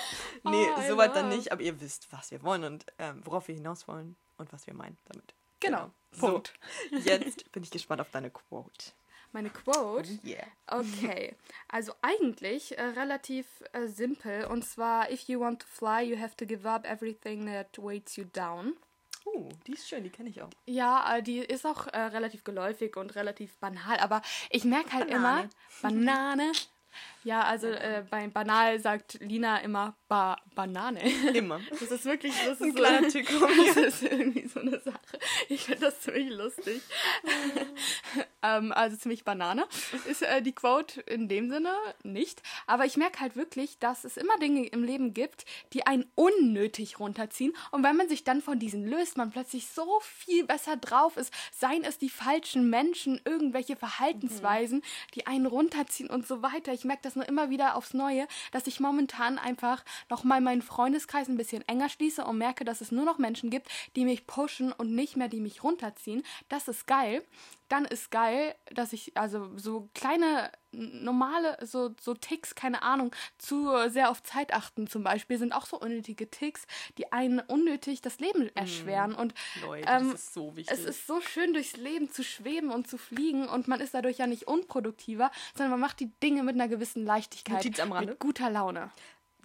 [0.42, 3.54] Nee, Oh, soweit dann nicht, aber ihr wisst, was wir wollen und ähm, worauf wir
[3.54, 5.34] hinaus wollen und was wir meinen damit.
[5.60, 5.90] Genau.
[6.10, 6.52] So, Punkt.
[6.90, 8.90] jetzt bin ich gespannt auf deine Quote.
[9.30, 10.08] Meine Quote.
[10.24, 10.46] Yeah.
[10.66, 11.36] Okay,
[11.68, 16.34] also eigentlich äh, relativ äh, simpel und zwar if you want to fly, you have
[16.36, 18.74] to give up everything that weights you down.
[19.26, 20.50] Uh, die ist schön, die kenne ich auch.
[20.66, 25.08] Ja, äh, die ist auch äh, relativ geläufig und relativ banal, aber ich merke halt
[25.08, 25.42] Banane.
[25.42, 25.50] immer
[25.82, 26.52] Banane.
[27.26, 31.00] Ja, also äh, bei banal sagt Lina immer ba Banane.
[31.34, 31.60] Immer.
[31.70, 33.74] Das ist wirklich das Ein ist kleiner so, Tick von mir.
[33.74, 35.00] Das ist irgendwie so eine Sache.
[35.48, 36.80] Ich finde das ziemlich lustig.
[38.42, 39.66] ähm, also ziemlich Banane
[40.08, 42.42] ist äh, die Quote in dem Sinne nicht.
[42.68, 47.00] Aber ich merke halt wirklich, dass es immer Dinge im Leben gibt, die einen unnötig
[47.00, 47.54] runterziehen.
[47.72, 51.34] Und wenn man sich dann von diesen löst, man plötzlich so viel besser drauf ist.
[51.52, 54.82] Seien es die falschen Menschen, irgendwelche Verhaltensweisen,
[55.14, 56.72] die einen runterziehen und so weiter.
[56.72, 61.28] Ich merke das nur immer wieder aufs Neue, dass ich momentan einfach nochmal meinen Freundeskreis
[61.28, 64.72] ein bisschen enger schließe und merke, dass es nur noch Menschen gibt, die mich pushen
[64.72, 66.22] und nicht mehr die mich runterziehen.
[66.48, 67.24] Das ist geil.
[67.68, 73.70] Dann ist geil, dass ich, also so kleine, normale, so, so Ticks, keine Ahnung, zu
[73.88, 76.66] sehr auf Zeit achten zum Beispiel, sind auch so unnötige Ticks,
[76.98, 79.14] die einen unnötig das Leben erschweren.
[79.14, 80.78] Und Leute, ähm, das ist so wichtig.
[80.78, 84.18] es ist so schön, durchs Leben zu schweben und zu fliegen und man ist dadurch
[84.18, 87.64] ja nicht unproduktiver, sondern man macht die Dinge mit einer gewissen Leichtigkeit.
[87.64, 88.12] Notiz am Rande.
[88.12, 88.90] Mit guter Laune.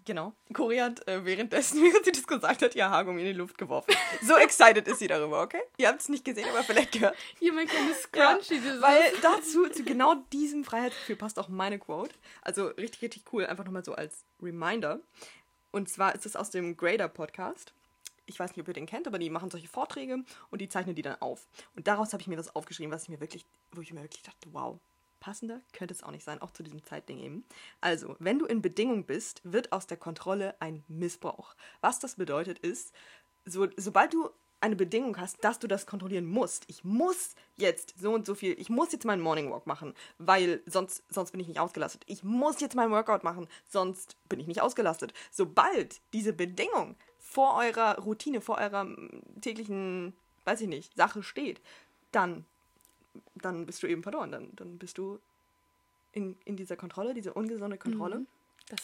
[0.06, 0.34] Genau.
[0.54, 3.94] Cory hat äh, währenddessen, während sie das gesagt hat, ihr Haargummi in die Luft geworfen.
[4.24, 5.62] So excited ist sie darüber, okay?
[5.78, 7.16] Ihr habt es nicht gesehen, aber vielleicht gehört.
[7.40, 8.56] Hier mein kleines Ja, Scrunchie.
[8.60, 12.16] dieses- weil dazu, zu genau diesem Freiheitsgefühl passt auch meine Quote.
[12.42, 15.00] Also richtig, richtig cool, einfach nochmal so als Reminder.
[15.72, 17.74] Und zwar ist es aus dem Grader Podcast.
[18.26, 20.96] ich weiß nicht, ob ihr den kennt, aber die machen solche Vorträge und die zeichnen
[20.96, 21.48] die dann auf.
[21.76, 24.24] Und daraus habe ich mir was aufgeschrieben, was ich mir wirklich, wo ich mir wirklich
[24.24, 24.80] dachte, wow,
[25.22, 27.46] passender könnte es auch nicht sein, auch zu diesem Zeitding eben.
[27.80, 31.56] Also, wenn du in Bedingung bist, wird aus der Kontrolle ein Missbrauch.
[31.80, 32.94] Was das bedeutet ist,
[33.46, 34.30] so, sobald du
[34.62, 36.66] eine Bedingung hast, dass du das kontrollieren musst.
[36.68, 40.62] Ich muss jetzt so und so viel, ich muss jetzt meinen Morning Walk machen, weil
[40.68, 42.04] sonst, sonst bin ich nicht ausgelastet.
[42.06, 45.14] Ich muss jetzt meinen Workout machen, sonst bin ich nicht ausgelastet.
[45.32, 48.88] Sobald diese Bedingung vor eurer Routine, vor eurer
[49.42, 51.62] täglichen, weiß ich nicht, Sache steht,
[52.12, 52.46] dann,
[53.36, 54.32] dann bist du eben verloren.
[54.32, 55.20] Dann, dann bist du
[56.12, 58.20] in, in dieser Kontrolle, diese ungesunde Kontrolle.
[58.20, 58.28] Mhm,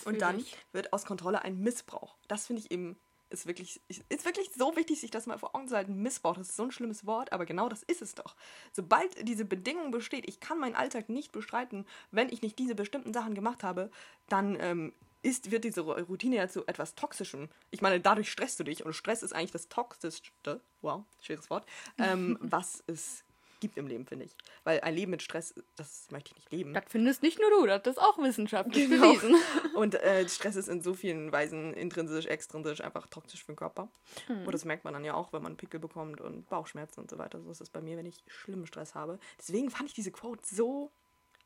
[0.06, 0.58] und dann ich.
[0.74, 2.16] wird aus Kontrolle ein Missbrauch.
[2.28, 2.98] Das finde ich eben
[3.30, 6.02] ist wirklich, ist wirklich so wichtig, sich das mal vor Augen zu halten.
[6.02, 8.36] Missbrauch, das ist so ein schlimmes Wort, aber genau das ist es doch.
[8.72, 13.14] Sobald diese Bedingung besteht, ich kann meinen Alltag nicht bestreiten, wenn ich nicht diese bestimmten
[13.14, 13.92] Sachen gemacht habe,
[14.30, 17.50] dann ähm, ist, wird diese Routine ja zu etwas Toxischem.
[17.72, 21.66] Ich meine, dadurch stresst du dich und Stress ist eigentlich das Toxischste, wow, schweres Wort,
[21.98, 23.24] ähm, was es
[23.60, 24.36] gibt im Leben, finde ich.
[24.64, 26.74] Weil ein Leben mit Stress, das möchte ich nicht leben.
[26.74, 29.14] Das findest nicht nur du, das ist auch wissenschaftlich Genau.
[29.14, 29.36] bewiesen.
[29.76, 33.90] Und äh, Stress ist in so vielen Weisen intrinsisch, extrinsisch einfach toxisch für den Körper.
[34.28, 34.46] Hm.
[34.46, 37.18] Und das merkt man dann ja auch, wenn man Pickel bekommt und Bauchschmerzen und so
[37.18, 37.42] weiter.
[37.42, 39.20] So ist es bei mir, wenn ich schlimmen Stress habe.
[39.40, 40.92] Deswegen fand ich diese Quote so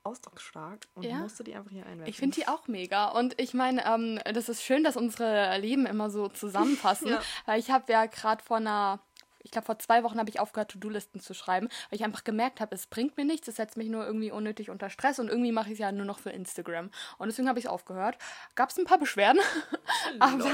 [0.03, 1.17] ausdrucksstark und Ja.
[1.17, 2.07] musste die einfach hier einwerfen.
[2.09, 3.09] Ich finde die auch mega.
[3.09, 7.07] Und ich meine, ähm, das ist schön, dass unsere Leben immer so zusammenpassen.
[7.11, 7.21] Ja.
[7.45, 8.99] Weil ich habe ja gerade vor einer,
[9.43, 12.59] ich glaube vor zwei Wochen habe ich aufgehört, To-Do-Listen zu schreiben, weil ich einfach gemerkt
[12.59, 15.51] habe, es bringt mir nichts, es setzt mich nur irgendwie unnötig unter Stress und irgendwie
[15.51, 16.89] mache ich es ja nur noch für Instagram.
[17.17, 18.17] Und deswegen habe ich es aufgehört.
[18.55, 19.41] Gab es ein paar Beschwerden,
[20.19, 20.45] aber,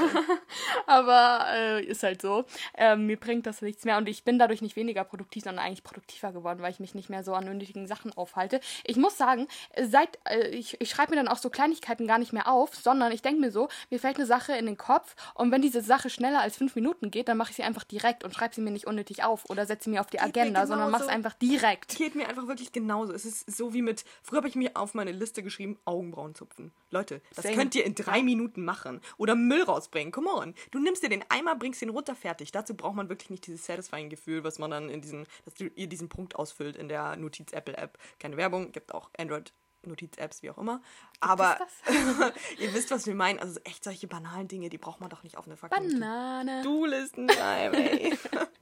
[0.86, 2.44] aber äh, ist halt so.
[2.74, 5.84] Ähm, mir bringt das nichts mehr und ich bin dadurch nicht weniger produktiv, sondern eigentlich
[5.84, 8.60] produktiver geworden, weil ich mich nicht mehr so an unnötigen Sachen aufhalte.
[8.84, 12.18] Ich muss sagen, äh, seit äh, ich, ich schreibe mir dann auch so Kleinigkeiten gar
[12.18, 15.14] nicht mehr auf, sondern ich denke mir so, mir fällt eine Sache in den Kopf
[15.34, 18.24] und wenn diese Sache schneller als fünf Minuten geht, dann mache ich sie einfach direkt
[18.24, 20.90] und schreibe sie mir nicht unnötig auf oder setze mir auf die Geht Agenda, sondern
[20.90, 21.96] mache es einfach direkt.
[21.96, 23.12] Geht mir einfach wirklich genauso.
[23.12, 26.72] Es ist so wie mit, früher habe ich mir auf meine Liste geschrieben, Augenbrauen zupfen.
[26.90, 27.56] Leute, das Same.
[27.56, 29.00] könnt ihr in drei Minuten machen.
[29.16, 30.12] Oder Müll rausbringen.
[30.12, 30.54] Come on.
[30.70, 32.52] Du nimmst dir den Eimer, bringst den runter, fertig.
[32.52, 35.66] Dazu braucht man wirklich nicht dieses satisfying Gefühl, was man dann in diesen, dass du,
[35.74, 37.98] ihr diesen Punkt ausfüllt in der Notiz-Apple-App.
[38.18, 39.52] Keine Werbung, gibt auch Android.
[39.82, 40.80] Notiz-Apps, wie auch immer.
[41.20, 41.58] Aber
[42.58, 43.38] ihr wisst, was wir meinen.
[43.38, 46.62] Also echt solche banalen Dinge, die braucht man doch nicht auf eine fucking Banane.
[46.62, 48.18] To-Do-Listen-Time, ey.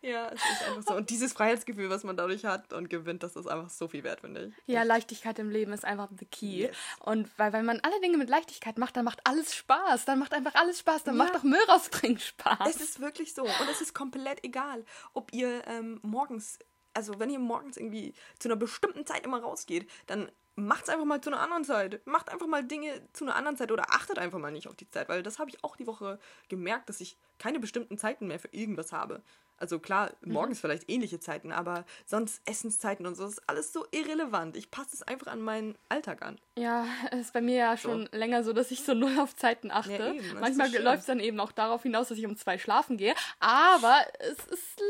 [0.00, 0.94] ja, es ist einfach so.
[0.94, 4.20] Und dieses Freiheitsgefühl, was man dadurch hat und gewinnt, das ist einfach so viel wert,
[4.20, 4.54] finde ich.
[4.66, 6.62] Ja, Leichtigkeit im Leben ist einfach the key.
[6.62, 6.76] Yes.
[7.00, 10.04] Und weil, wenn man alle Dinge mit Leichtigkeit macht, dann macht alles Spaß.
[10.04, 11.04] Dann macht einfach alles Spaß.
[11.04, 11.24] Dann Ja.
[11.24, 12.68] macht auch Müll rausbringen Spaß.
[12.70, 13.42] Es ist wirklich so.
[13.42, 14.84] Und es ist komplett egal,
[15.14, 16.58] ob ihr ähm, morgens,
[16.94, 21.20] also wenn ihr morgens irgendwie zu einer bestimmten Zeit immer rausgeht, dann macht's einfach mal
[21.20, 22.04] zu einer anderen Zeit.
[22.06, 24.90] Macht einfach mal Dinge zu einer anderen Zeit oder achtet einfach mal nicht auf die
[24.90, 28.40] Zeit, weil das habe ich auch die Woche gemerkt, dass ich keine bestimmten Zeiten mehr
[28.40, 29.22] für irgendwas habe.
[29.58, 33.86] Also klar, morgens vielleicht ähnliche Zeiten, aber sonst Essenszeiten und so das ist alles so
[33.90, 34.56] irrelevant.
[34.56, 36.38] Ich passe es einfach an meinen Alltag an.
[36.56, 39.70] Ja, es ist bei mir ja schon länger so, dass ich so null auf Zeiten
[39.70, 39.92] achte.
[39.92, 42.96] Ja, eben, Manchmal läuft es dann eben auch darauf hinaus, dass ich um zwei schlafen
[42.96, 43.14] gehe.
[43.40, 44.80] Aber es ist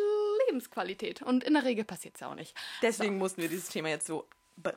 [0.46, 1.22] Lebensqualität.
[1.22, 2.54] Und in der Regel passiert es ja auch nicht.
[2.82, 4.28] Deswegen mussten wir dieses Thema jetzt so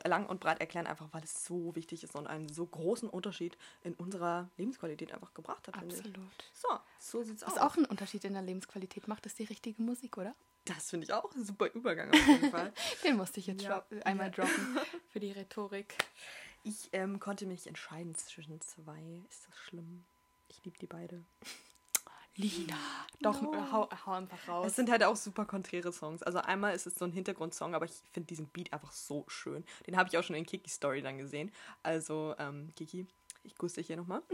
[0.04, 3.56] lang und breit erklären, einfach weil es so wichtig ist und einen so großen Unterschied
[3.82, 5.74] in unserer Lebensqualität einfach gebracht hat.
[5.76, 6.18] Absolut.
[6.54, 6.68] So,
[6.98, 7.52] so sieht's aus.
[7.56, 10.34] Was auch einen Unterschied in der Lebensqualität macht, ist die richtige Musik, oder?
[10.64, 12.72] Das finde ich auch ein super Übergang auf jeden Fall.
[13.04, 13.80] Den musste ich jetzt Ja.
[13.80, 15.94] dro- einmal droppen für die Rhetorik.
[16.62, 19.02] Ich ähm, konnte mich entscheiden zwischen zwei.
[19.28, 20.04] Ist das schlimm?
[20.48, 21.24] Ich liebe die beide.
[22.36, 22.76] Lina.
[23.20, 23.52] Doch, No.
[23.70, 24.66] hau, hau einfach raus.
[24.66, 26.22] Es sind halt auch super konträre Songs.
[26.22, 29.64] Also einmal ist es so ein Hintergrundsong, aber ich finde diesen Beat einfach so schön.
[29.86, 31.52] Den habe ich auch schon in Kiki Story dann gesehen.
[31.82, 33.06] Also ähm, Kiki,
[33.44, 34.22] ich grüße dich hier nochmal.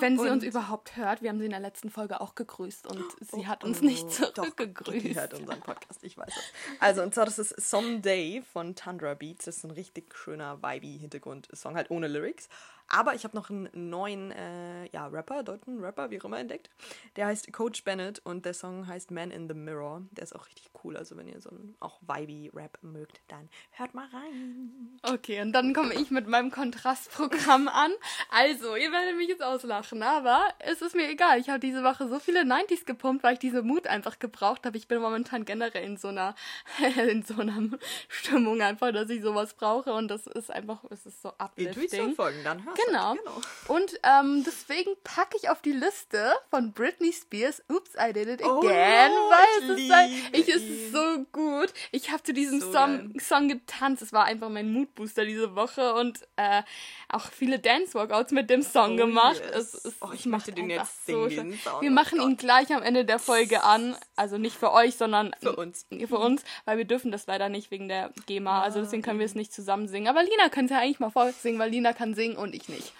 [0.00, 2.86] Wenn sie Und- uns überhaupt hört, wir haben sie in der letzten Folge auch gegrüßt
[2.88, 5.14] und sie hat uns Oh, nicht zurückgegrüßt.
[5.14, 6.52] hört unseren Podcast, ich weiß es.
[6.80, 9.44] Also, und zwar, das ist Someday von Tundra Beats.
[9.44, 12.48] Das ist ein richtig schöner, vibey Hintergrundsong, halt ohne Lyrics.
[12.88, 16.70] Aber ich habe noch einen neuen äh, ja, Rapper, deutschen Rapper, wie auch immer, entdeckt.
[17.16, 20.02] Der heißt Coach Bennett und der Song heißt Man in the Mirror.
[20.12, 20.96] Der ist auch richtig cool.
[20.96, 24.98] Also, wenn ihr so einen auch vibey Rap mögt, dann hört mal rein.
[25.02, 27.92] Okay, und dann komme ich mit meinem Kontrastprogramm an.
[28.30, 31.38] Also, ihr werdet mich jetzt auslachen, aber es ist mir egal.
[31.40, 34.78] Ich habe diese Woche so viele 90s gepumpt, weil ich diese Mut einfach gebraucht habe.
[34.78, 36.34] Ich bin momentan generell in so einer
[36.96, 37.62] in so einer
[38.08, 42.14] Stimmung einfach, dass ich sowas brauche und das ist einfach, es ist so uplifting.
[42.14, 43.14] folgen, dann Genau.
[43.14, 43.40] Genau.
[43.68, 48.42] Und ähm, deswegen packe ich auf die Liste von Britney Spears Oops, I Did It
[48.44, 51.72] Oh Again, no, weil ich es liebe ich, es ist so gut.
[51.92, 53.20] Ich habe zu diesem So Song, geil.
[53.20, 54.02] Song getanzt.
[54.02, 56.62] Es war einfach mein Moodbooster diese Woche und äh,
[57.08, 59.42] auch viele Dance-Workouts mit dem Song Oh, gemacht.
[59.54, 59.74] yes.
[59.74, 61.80] Es, es, Oh, ich möchte den jetzt singen, so.
[61.80, 63.96] Wir Oh machen ihn gleich am Ende der Folge an.
[64.16, 65.86] Also nicht für euch, sondern Für uns.
[66.08, 68.62] für uns, weil wir dürfen das leider nicht wegen der GEMA.
[68.62, 70.08] Also deswegen können wir es nicht zusammen singen.
[70.08, 72.92] Aber Lina könnte ja eigentlich mal vorsingen, weil Lina kann singen und ich nicht.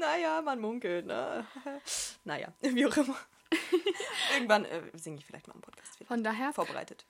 [0.00, 1.46] Naja, man munkelt, ne?
[2.24, 3.16] naja, wie auch immer.
[4.34, 6.08] Irgendwann äh, singe ich vielleicht mal im Podcast wieder.
[6.08, 7.04] Von daher Vorbereitet.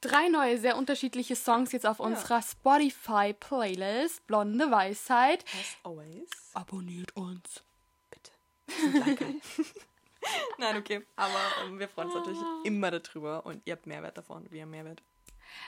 [0.00, 4.26] drei neue, sehr unterschiedliche Songs jetzt auf unserer Spotify-Playlist.
[4.26, 5.44] Blonde Weisheit.
[5.58, 6.28] As always.
[6.52, 7.62] Abonniert uns.
[8.10, 8.98] Bitte.
[8.98, 9.40] Liken.
[10.58, 11.06] Nein, okay.
[11.16, 14.46] Aber ähm, wir freuen uns natürlich immer darüber und ihr habt Mehrwert davon.
[14.50, 15.02] Wir haben Mehrwert.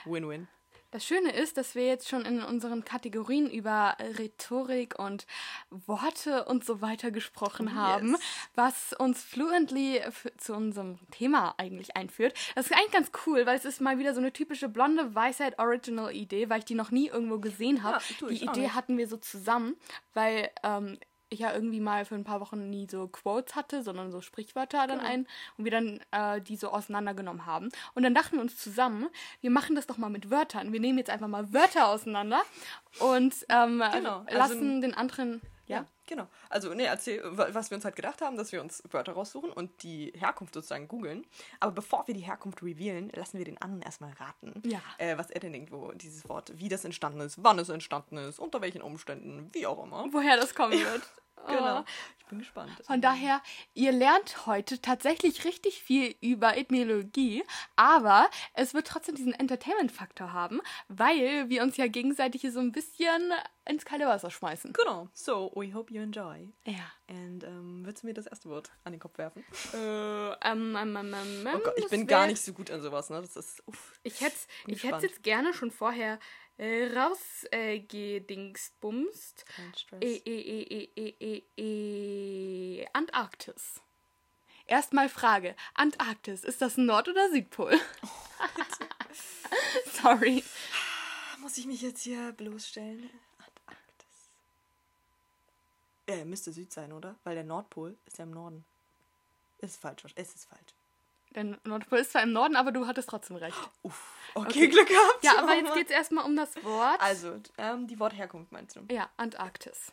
[0.05, 0.47] Win-win.
[0.91, 5.27] Das Schöne ist, dass wir jetzt schon in unseren Kategorien über Rhetorik und
[5.69, 8.21] Worte und so weiter gesprochen Oh, haben, yes.
[8.55, 10.01] was uns fluently
[10.37, 12.33] zu unserem Thema eigentlich einführt.
[12.55, 15.59] Das ist eigentlich ganz cool, weil es ist mal wieder so eine typische blonde Weisheit
[15.59, 18.01] Original Idee, weil ich die noch nie irgendwo gesehen habe.
[18.21, 19.75] Ja, die Idee hatten wir so zusammen,
[20.13, 20.97] weil ähm,
[21.29, 24.87] ich ja irgendwie mal für ein paar Wochen nie so Quotes hatte, sondern so Sprichwörter
[24.87, 25.09] dann Genau.
[25.09, 27.69] ein und wir dann äh, die so auseinandergenommen haben.
[27.95, 29.07] Und dann dachten wir uns zusammen,
[29.41, 30.71] wir machen das doch mal mit Wörtern.
[30.73, 32.41] Wir nehmen jetzt einfach mal Wörter auseinander
[32.99, 35.41] und ähm, Genau, also- lassen den anderen.
[35.67, 35.77] Ja?
[35.79, 36.27] Ja, genau.
[36.49, 39.51] Also, nee, erzähl, wa- was wir uns halt gedacht haben, dass wir uns Wörter raussuchen
[39.51, 41.25] und die Herkunft sozusagen googeln.
[41.59, 44.81] Aber bevor wir die Herkunft revealen, lassen wir den anderen erstmal raten, Ja.
[44.97, 48.17] äh, was er denn denkt, wo dieses Wort, wie das entstanden ist, wann es entstanden
[48.17, 50.07] ist, unter welchen Umständen, wie auch immer.
[50.11, 51.01] Woher das kommen wird.
[51.45, 51.79] Genau.
[51.79, 51.83] Oh.
[52.27, 52.71] Ich bin gespannt.
[52.85, 53.41] Von daher,
[53.73, 57.41] ihr lernt heute tatsächlich richtig viel über Ethnologie,
[57.77, 62.73] aber es wird trotzdem diesen Entertainment-Faktor haben, weil wir uns ja gegenseitig hier so ein
[62.73, 63.31] bisschen
[63.63, 64.73] ins kalte Wasser schmeißen.
[64.73, 65.07] Genau.
[65.13, 66.51] So, we hope you enjoy.
[66.65, 66.91] Ja.
[67.07, 69.45] Und ähm, willst du mir das erste Wort an den Kopf werfen?
[69.73, 73.09] Äh, ähm, ähm, ähm, ähm, Oh Gott, ich bin gar nicht so gut an sowas,
[73.09, 73.21] ne?
[73.21, 73.63] Das ist.
[73.65, 73.93] Uff.
[74.03, 75.03] Ich hätte ich gespannt.
[75.03, 76.19] jetzt gerne schon vorher
[76.57, 76.87] äh,
[79.75, 80.01] Stress.
[80.01, 83.81] Äh, äh, äh, äh, Antarktis.
[84.65, 85.55] Erstmal Frage.
[85.75, 87.79] Antarktis, ist das Nord- oder Südpol?
[90.01, 90.43] Sorry.
[91.39, 93.09] Muss ich mich jetzt hier bloßstellen?
[93.37, 94.29] Antarktis.
[96.07, 97.15] Äh, müsste Süd sein, oder?
[97.23, 98.65] Weil der Nordpol ist ja im Norden.
[99.59, 100.76] Ist falsch, es ist falsch.
[101.37, 103.55] Der Nordpol ist zwar im Norden, aber du hattest trotzdem recht.
[103.83, 104.67] Uff, okay, Okay.
[104.69, 105.23] Glück gehabt.
[105.23, 106.99] Ja, aber jetzt geht es erstmal um das Wort.
[106.99, 108.81] Also, ähm, die Wortherkunft meinst du?
[108.91, 109.91] ja, Antarktis.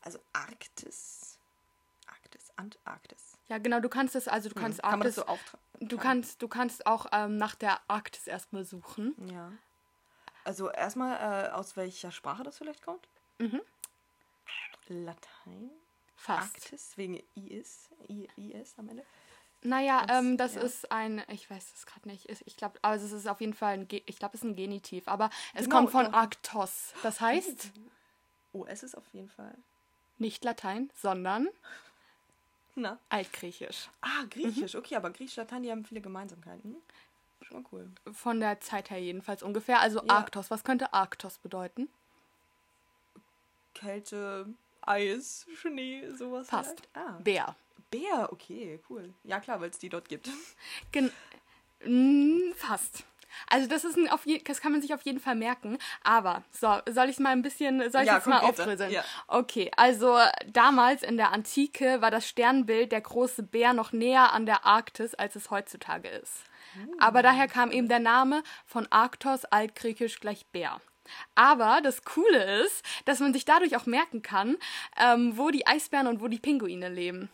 [0.00, 1.38] Also Arktis.
[2.06, 3.36] Arktis, Antarktis.
[3.48, 5.88] Ja, genau, du kannst es, also du kannst Hm, Kann man das Arktis, so auftragen?
[5.88, 9.16] du kannst, du kannst auch ähm, nach der Arktis erstmal suchen.
[9.28, 9.50] Ja.
[10.44, 13.08] Also erstmal, äh, aus welcher Sprache das vielleicht kommt?
[13.38, 13.60] Mhm.
[14.86, 15.70] Latein.
[16.14, 16.54] Fast.
[16.54, 17.88] Arktis, wegen IS.
[18.08, 19.04] I, IS am Ende.
[19.62, 20.62] Naja, Das- ähm, das ja.
[20.62, 23.74] ist ein, ich weiß es gerade nicht, ich glaube, also es ist auf jeden Fall
[23.74, 26.12] ein, Ge ich glaube, es ist ein Genitiv, aber es Genau, kommt von doch.
[26.14, 26.94] Arktos.
[27.02, 27.70] Das heißt,
[28.52, 29.54] Oh, es ist auf jeden Fall.
[30.18, 31.48] nicht Latein, sondern
[32.74, 32.98] Na.
[33.10, 33.90] Altgriechisch.
[34.00, 34.72] Ah, Griechisch.
[34.74, 34.80] Mhm.
[34.80, 36.76] Okay, aber Griechisch, Latein, die haben viele Gemeinsamkeiten.
[37.42, 37.90] Schon mal cool.
[38.12, 39.80] Von der Zeit her jedenfalls ungefähr.
[39.80, 40.14] Also Ja.
[40.16, 40.50] Arktos.
[40.50, 41.88] Was könnte Arktos bedeuten?
[43.74, 44.46] Kälte,
[44.82, 46.48] Eis, Schnee, sowas.
[46.48, 46.82] Passt.
[46.94, 47.18] Ah.
[47.22, 47.54] Bär.
[47.90, 49.12] Bär, okay, cool.
[49.24, 50.28] Ja, klar, weil es die dort gibt.
[50.92, 51.10] Gen
[51.84, 53.04] Mm, fast.
[53.48, 55.78] Also das ist ein, auf je das kann man sich auf jeden Fall merken.
[56.02, 58.90] Aber so, soll ich mal ein bisschen, soll ich Ja, jetzt mal aufdröseln?
[58.90, 59.04] Ja.
[59.28, 64.46] Okay, also damals in der Antike war das Sternbild der große Bär noch näher an
[64.46, 66.44] der Arktis, als es heutzutage ist.
[66.98, 70.80] Aber daher kam eben der Name von Arktos, altgriechisch gleich Bär.
[71.34, 74.56] Aber das Coole ist, dass man sich dadurch auch merken kann,
[74.96, 77.28] ähm, wo die Eisbären und wo die Pinguine leben.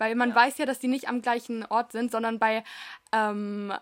[0.00, 2.64] Weil man weiß ja, dass die nicht am gleichen Ort sind, sondern bei
[3.12, 3.72] ähm,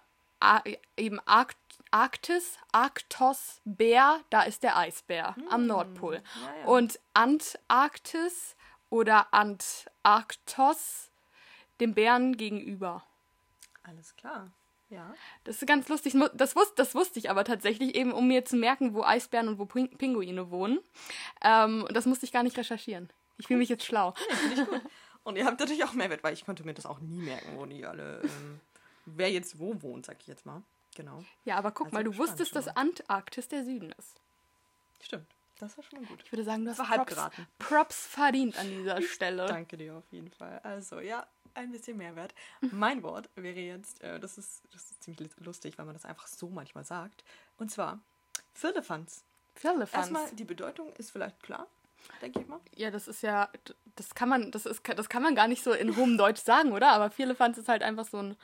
[0.96, 1.56] eben Arkt
[1.90, 6.16] Arktis, Arktos, Bär, da ist der Eisbär am Nordpol.
[6.16, 6.20] ja,
[6.60, 6.66] ja.
[6.66, 8.56] Und Antarktis
[8.90, 11.10] oder Antarktos
[11.80, 13.04] dem Bären gegenüber.
[13.84, 14.50] Alles klar.
[14.90, 15.14] Ja.
[15.44, 16.14] Das ist ganz lustig.
[16.34, 19.58] Das wusste, das wusste ich aber tatsächlich, eben um mir zu merken, wo Eisbären und
[19.58, 20.80] wo Ping Pinguine wohnen.
[21.42, 23.08] Ähm, und das musste ich gar nicht recherchieren.
[23.38, 24.14] Ich fühle mich jetzt schlau.
[24.56, 24.82] Gut.
[25.28, 27.66] Und ihr habt natürlich auch Mehrwert, weil ich konnte mir das auch nie merken, wo
[27.66, 28.60] die alle, ähm,
[29.04, 30.62] wer jetzt wo wohnt, sag ich jetzt mal.
[30.96, 31.22] Genau.
[31.44, 34.18] Ja, aber guck Also mal, du wusstest, schon dass Antarktis der Süden ist.
[35.02, 35.26] Stimmt.
[35.58, 36.22] Das war schon mal gut.
[36.24, 37.30] Ich würde sagen, du hast Props.
[37.58, 39.44] Props verdient an dieser Stelle.
[39.46, 40.60] Danke dir auf jeden Fall.
[40.62, 42.34] Also, ja, ein bisschen Mehrwert.
[42.62, 46.26] Mein Wort wäre jetzt, äh, das, ist, das ist ziemlich lustig, weil man das einfach
[46.26, 47.22] so manchmal sagt.
[47.58, 47.98] Und zwar
[48.54, 49.24] Firlefanz.
[49.54, 50.06] Firlefanz.
[50.10, 51.66] Erstmal, die Bedeutung ist vielleicht klar.
[52.22, 52.60] Denke ich mal.
[52.74, 53.48] Ja, das ist ja,
[53.96, 56.72] das kann man, das ist, das kann man gar nicht so in hohem Deutsch sagen,
[56.72, 56.90] oder?
[56.92, 58.36] Aber viele fanden es halt einfach so ein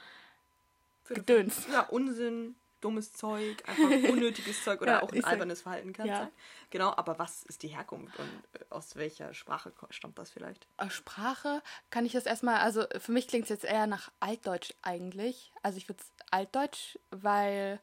[1.09, 1.67] Gedöns.
[1.71, 6.07] Ja, Unsinn, dummes Zeug, einfach unnötiges Zeug oder Ja, auch ein sag- albernes Verhalten kann
[6.07, 6.19] ja.
[6.19, 6.29] sein.
[6.71, 8.29] Genau, aber was ist die Herkunft und
[8.61, 10.67] äh, aus welcher Sprache stammt das vielleicht?
[10.88, 15.53] Sprache kann ich das erstmal, also für mich klingt es jetzt eher nach Altdeutsch eigentlich.
[15.62, 17.81] Also ich würde es Altdeutsch, weil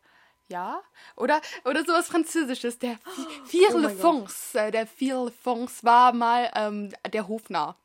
[0.52, 0.82] ja.
[1.16, 2.78] Oder, oder sowas Französisches.
[2.80, 3.00] Der
[3.46, 3.90] Vier Oh Le.
[3.90, 4.54] Fons.
[4.56, 7.76] äh, Der Vier Le Fons war mal ähm, der Hofnarr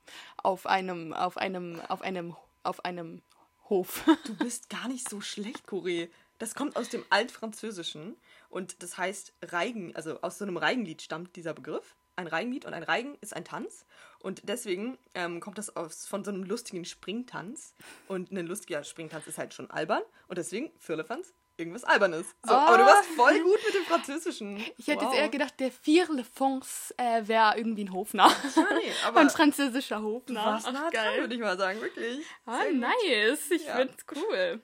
[0.43, 3.23] auf einem, auf einem, auf einem, auf einem
[3.71, 4.05] Hof.
[4.27, 6.09] Du bist gar nicht so schlecht, Coré.
[6.39, 8.17] Das kommt aus dem Altfranzösischen
[8.51, 11.97] und das heißt Reigen, also aus so einem Reigenlied stammt dieser Begriff.
[12.15, 13.85] Ein Reigenlied und ein Reigen ist ein Tanz
[14.21, 17.75] und deswegen ähm, kommt das aus, von so einem lustigen Springtanz
[18.09, 22.27] und ein lustiger Springtanz ist halt schon albern und deswegen Firlefanz irgendwas Albernes.
[22.43, 24.57] So, aber du warst voll gut mit dem Französischen.
[24.77, 25.13] Ich hätte wow.
[25.13, 28.31] jetzt eher gedacht, der Vier Le Fons äh, wäre irgendwie ein Hofnarr.
[28.55, 31.21] Ja, nee, aber ein französischer warst Ach, nah dran, geil.
[31.21, 32.25] würde ich mal sagen, wirklich.
[32.45, 32.81] Ah, Sehr gut.
[32.81, 33.51] nice.
[33.51, 33.77] Ich Ja.
[33.77, 34.61] find's cool.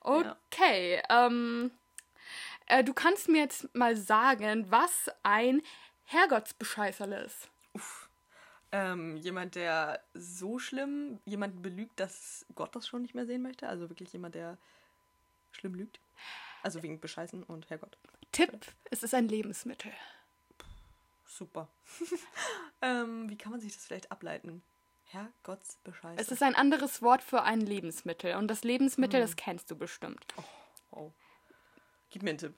[0.00, 1.02] Okay.
[1.08, 1.70] Ähm,
[2.66, 5.62] äh, du kannst mir jetzt mal sagen, was ein
[6.04, 7.48] Herrgottsbescheißerle ist.
[8.72, 13.68] Ähm, jemand, der so schlimm jemanden belügt, dass Gott das schon nicht mehr sehen möchte.
[13.68, 14.56] Also wirklich jemand, der
[15.52, 16.00] schlimm lügt.
[16.62, 17.98] Also wegen Bescheißen und Herrgott.
[18.30, 18.52] Tipp,
[18.90, 19.92] es ist ein Lebensmittel.
[21.26, 21.68] Super.
[22.82, 24.62] ähm, wie kann man sich das vielleicht ableiten?
[25.06, 26.18] Herrgottsbescheißen.
[26.18, 28.36] Es ist ein anderes Wort für ein Lebensmittel.
[28.36, 29.26] Und das Lebensmittel, Hm.
[29.26, 30.24] das kennst du bestimmt.
[30.90, 31.10] oh.
[32.10, 32.54] Gib mir einen Tipp.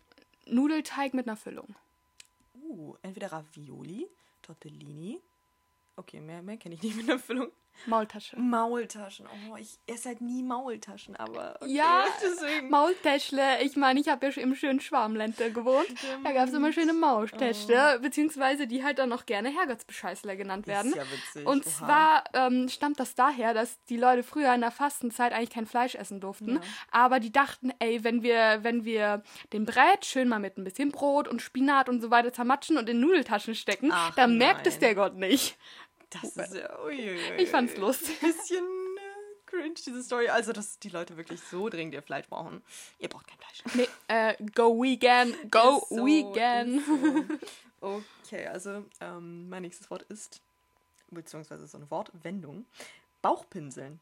[0.47, 1.75] Nudelteig mit einer Füllung.
[2.55, 4.09] Uh, entweder Ravioli,
[4.43, 5.21] Tortellini.
[5.97, 7.51] Okay, mehr, mehr kenne ich nicht mit der Füllung.
[7.87, 8.39] Maultasche.
[8.39, 9.27] Maultaschen.
[9.51, 11.57] Oh, ich esse halt nie Maultaschen, aber.
[11.61, 12.71] Okay, Ja, deswegen.
[12.71, 13.63] Maultäschle.
[13.63, 15.87] Ich meine, ich habe ja schon im schönen Schwarmländer gewohnt.
[16.23, 20.71] Da gab es immer schöne Maultäschle, beziehungsweise die halt dann auch gerne Herrgottsbescheißler genannt Oh.
[20.71, 20.91] Werden.
[20.93, 21.47] ist ja witzig.
[21.47, 21.73] Und Oha.
[21.73, 25.95] zwar ähm, stammt das daher, dass die Leute früher in der Fastenzeit eigentlich kein Fleisch
[25.95, 26.61] essen durften.
[26.91, 30.91] Aber die dachten, ey, wenn wir, wenn wir den Brät schön mal mit ein bisschen
[30.91, 34.75] Brot und Spinat und so weiter zermatschen und in Nudeltaschen stecken, Ach, dann merkt es
[34.75, 34.81] nein.
[34.81, 35.57] der Gott nicht.
[36.22, 36.79] Das ist ja.
[36.85, 37.37] Uiuiui.
[37.38, 38.18] Ich fand's lustig.
[38.20, 40.29] Bisschen äh, cringe, diese Story.
[40.29, 42.62] Also, dass die Leute wirklich so dringend ihr Fleisch brauchen.
[42.98, 43.74] Ihr braucht kein Fleisch.
[43.74, 46.83] Nee, äh, go vegan, go so, vegan.
[47.81, 48.03] so.
[48.24, 50.40] Okay, also ähm, mein nächstes Wort ist,
[51.11, 52.64] beziehungsweise so eine Wortwendung,
[53.20, 54.00] Bauchpinseln.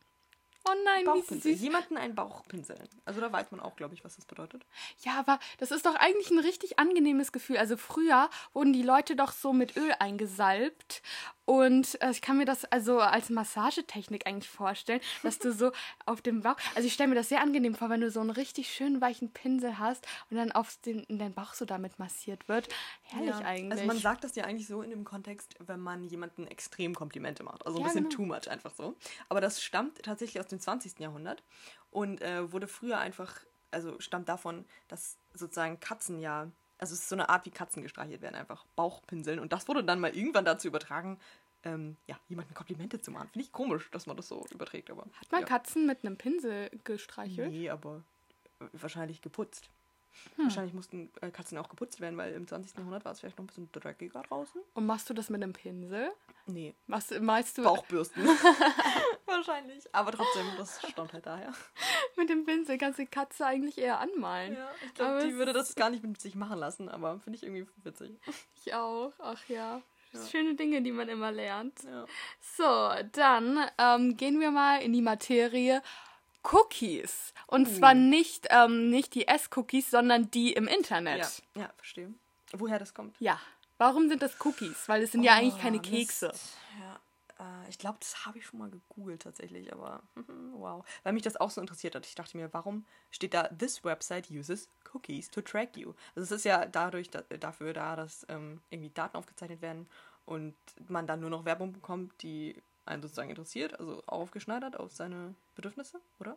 [0.65, 1.61] Oh nein, süß.
[1.61, 2.89] Jemanden ein Bauchpinseln.
[3.05, 4.65] Also da weiß man auch, glaube ich, was das bedeutet.
[5.01, 7.57] Ja, aber das ist doch eigentlich ein richtig angenehmes Gefühl.
[7.57, 11.03] Also früher wurden die Leute doch so mit Öl eingesalbt.
[11.45, 15.73] Und äh, ich kann mir das also als Massagetechnik eigentlich vorstellen, dass du so
[16.07, 16.57] auf dem Bauch.
[16.75, 19.33] Also ich stelle mir das sehr angenehm vor, wenn du so einen richtig schönen weichen
[19.33, 22.69] Pinsel hast und dann auf den, in deinen Bauch so damit massiert wird.
[23.03, 23.73] Herrlich eigentlich.
[23.73, 27.43] Also man sagt das ja eigentlich so in dem Kontext, wenn man jemanden extrem Komplimente
[27.43, 27.67] macht.
[27.67, 28.15] Also ein Ja, bisschen genau.
[28.17, 28.97] too much einfach so.
[29.29, 31.01] Aber das stammt tatsächlich aus dem 20.
[31.01, 31.43] Jahrhundert
[31.91, 36.51] und äh, wurde früher einfach, also stammt davon, dass sozusagen Katzen ja,
[36.83, 39.39] also es ist so eine Art, wie Katzen gestreichelt werden, einfach Bauchpinseln.
[39.39, 41.17] Und das wurde dann mal irgendwann dazu übertragen,
[41.63, 43.29] ähm, ja, jemanden Komplimente zu machen.
[43.29, 45.03] Finde ich komisch, dass man das so überträgt, aber.
[45.03, 45.47] Hat man ja.
[45.47, 47.53] Katzen mit einem Pinsel gestreichelt?
[47.53, 48.03] Nee, aber
[48.73, 49.71] wahrscheinlich geputzt.
[50.37, 50.45] Hm.
[50.45, 52.77] Wahrscheinlich mussten äh, Katzen auch geputzt werden, weil im 20.
[52.77, 54.61] Jahrhundert war es vielleicht noch ein bisschen dreckiger draußen.
[54.75, 56.13] Und machst du das mit einem Pinsel?
[56.47, 58.25] Nee, Was meinst du Bauchbürsten.
[59.27, 59.85] Wahrscheinlich.
[59.95, 61.53] Aber trotzdem, das stammt halt daher.
[62.17, 62.79] mit dem Pinsel?
[62.79, 64.55] Kannst du die Katze eigentlich eher anmalen?
[64.55, 67.45] Ja, ich glaube, die würde das gar nicht mit sich machen lassen, aber finde ich
[67.45, 68.19] irgendwie witzig.
[68.57, 69.13] Ich auch.
[69.19, 69.83] Ach ja.
[70.13, 70.27] Ja.
[70.27, 71.85] Schöne Dinge, die man immer lernt.
[71.85, 72.05] Ja.
[72.41, 75.83] So, dann ähm, gehen wir mal in die Materie
[76.51, 77.33] Cookies.
[77.47, 77.75] Und Uh.
[77.79, 81.43] zwar nicht, ähm, nicht die S-Cookies, sondern die im Ja, Internet.
[81.55, 82.13] ja, verstehe.
[82.53, 83.17] Woher das kommt?
[83.21, 83.41] Ja.
[83.79, 84.89] Warum sind das Cookies?
[84.89, 86.29] Weil es sind ja eigentlich keine Oh, Kekse.
[86.29, 86.57] Mist.
[86.81, 87.01] Ja,
[87.65, 90.03] äh, ich glaube, das habe ich schon mal gegoogelt tatsächlich, aber
[90.53, 90.85] wow.
[91.03, 92.07] Weil mich das auch so interessiert hat.
[92.07, 95.95] Ich dachte mir, warum steht da, this website uses cookies to track you?
[96.15, 99.89] Also es ist ja dadurch da, dafür da, dass ähm, irgendwie Daten aufgezeichnet werden
[100.27, 100.55] und
[100.89, 106.01] man dann nur noch Werbung bekommt, die einen sozusagen interessiert, also aufgeschneidert auf seine Bedürfnisse,
[106.19, 106.37] oder?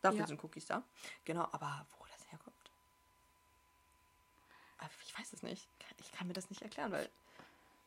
[0.00, 0.26] Dafür Ja.
[0.26, 0.82] sind Cookies da.
[1.24, 2.56] Genau, aber wo das herkommt?
[5.06, 5.68] Ich weiß es nicht.
[5.98, 7.08] Ich kann mir das nicht erklären, weil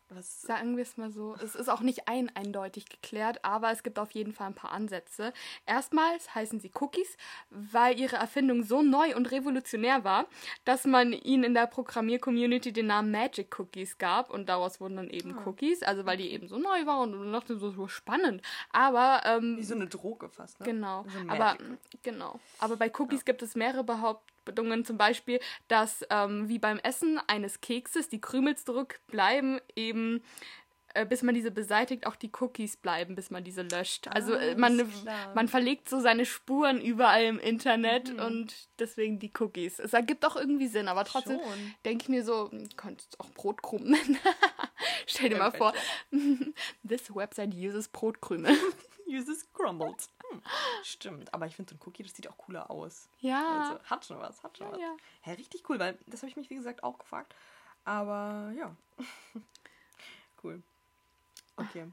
[0.10, 1.36] was Sagen wir es mal so.
[1.42, 4.72] Es ist auch nicht ein eindeutig geklärt, aber es gibt auf jeden Fall ein paar
[4.72, 5.34] Ansätze.
[5.66, 7.18] Erstmals heißen sie Cookies,
[7.50, 10.26] weil ihre Erfindung so neu und revolutionär war,
[10.64, 15.10] dass man ihnen in der Programmier-Community den Namen Magic Cookies gab und daraus wurden dann
[15.10, 18.42] eben Cookies, also weil die eben so neu waren und man dachte so, so spannend.
[18.72, 20.66] Aber ähm, Wie so eine Droge fast, ne?
[20.66, 21.06] Genau.
[21.08, 21.58] So Aber
[22.04, 22.40] genau.
[22.60, 27.20] Aber bei Cookies gibt es mehrere Behaupt Beobachtungen zum Beispiel, dass ähm, wie beim Essen
[27.28, 30.24] eines Kekses die Krümel zurückbleiben, eben
[30.94, 34.08] äh, bis man diese beseitigt, auch die Cookies bleiben, bis man diese löscht.
[34.08, 34.82] Also Ah, äh, man,
[35.34, 38.20] man verlegt so seine Spuren überall im Internet Mhm.
[38.20, 39.80] und deswegen die Cookies.
[39.80, 41.40] Es ergibt auch irgendwie Sinn, aber trotzdem
[41.84, 44.18] denke ich mir so, hm, könntest es auch Brotkrumen nennen.
[45.08, 45.74] Stell dir mal vor,
[46.88, 48.56] this website uses Brotkrümel.
[49.08, 50.08] Uses crumbled.
[50.32, 50.42] Hm.
[50.84, 53.08] Stimmt, aber ich finde so ein Cookie, das sieht auch cooler aus.
[53.20, 53.62] ja.
[53.62, 54.80] Also hat schon was, hat schon was.
[54.80, 54.96] ja.
[55.22, 57.36] Hä, richtig cool, weil das habe ich mich, wie gesagt, auch gefragt.
[57.84, 58.76] Aber ja.
[60.44, 60.62] cool.
[61.58, 61.88] Okay.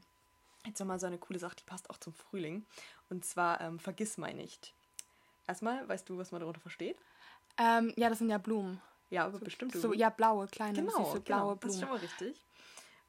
[0.65, 2.65] Jetzt nochmal so eine coole Sache, die passt auch zum Frühling.
[3.09, 4.73] Und zwar, ähm, vergiss mal nicht.
[5.47, 6.97] Erstmal, weißt du, was man darunter versteht?
[7.57, 8.81] Ähm, ja, das sind ja Blumen.
[9.09, 9.73] Ja, aber bestimmt.
[9.73, 12.01] So, ja, blaue, kleine, genau, süße, genau, blaue das ist schon Blumen.
[12.01, 12.45] mal richtig.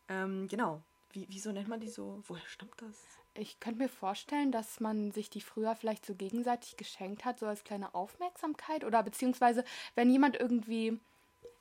[0.08, 0.82] Ähm, genau.
[1.12, 2.22] Wie, wieso nennt man die so?
[2.26, 2.96] Woher stammt das?
[3.36, 7.46] Ich könnte mir vorstellen, dass man sich die früher vielleicht so gegenseitig geschenkt hat, so
[7.46, 8.84] als kleine Aufmerksamkeit.
[8.84, 9.64] Oder beziehungsweise,
[9.96, 11.00] wenn jemand irgendwie,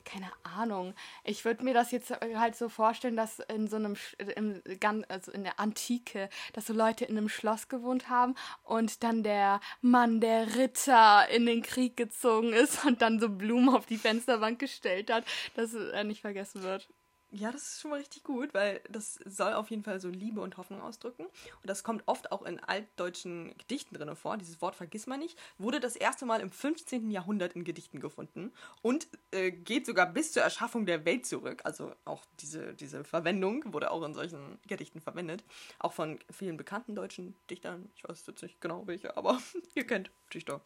[0.06, 0.94] keine Ahnung,
[1.24, 3.96] ich würde mir das jetzt halt so vorstellen, dass in so einem,
[4.36, 4.62] im,
[5.08, 9.60] also in der Antike, dass so Leute in einem Schloss gewohnt haben und dann der
[9.82, 14.60] Mann, der Ritter in den Krieg gezogen ist und dann so Blumen auf die Fensterbank
[14.60, 16.88] gestellt hat, dass er nicht vergessen wird.
[17.36, 20.40] Ja, das ist schon mal richtig gut, weil das soll auf jeden Fall so Liebe
[20.40, 21.24] und Hoffnung ausdrücken.
[21.24, 24.38] Und das kommt oft auch in altdeutschen Gedichten drin vor.
[24.38, 25.36] Dieses Wort vergiss man nicht.
[25.58, 27.10] Wurde das erste Mal im 15.
[27.10, 28.54] Jahrhundert in Gedichten gefunden
[28.84, 31.62] und äh, geht sogar bis zur Erschaffung der Welt zurück.
[31.64, 35.44] Also auch diese, diese Verwendung wurde auch in solchen Gedichten verwendet.
[35.80, 37.90] Auch von vielen bekannten deutschen Dichtern.
[37.96, 39.42] Ich weiß jetzt nicht genau welche, aber
[39.74, 40.62] ihr kennt Dichter.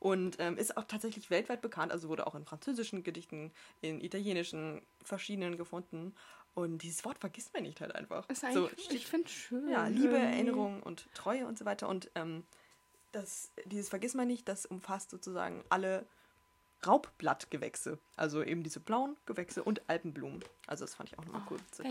[0.00, 4.80] Und ähm, ist auch tatsächlich weltweit bekannt, also wurde auch in französischen Gedichten, in italienischen
[5.02, 6.14] verschiedenen gefunden.
[6.54, 8.28] Und dieses Wort vergisst man nicht halt einfach.
[8.28, 9.68] Ist so, steht- ich finde schön.
[9.68, 10.32] ja, Liebe, irgendwie.
[10.34, 11.88] Erinnerung und Treue und so weiter.
[11.88, 12.44] Und ähm,
[13.12, 16.04] das, dieses vergisst man nicht, das umfasst sozusagen alle
[16.86, 17.98] Raubblattgewächse.
[18.16, 20.44] Also eben diese blauen Gewächse und Alpenblumen.
[20.66, 21.58] Also das fand ich auch nochmal cool.
[21.72, 21.82] So.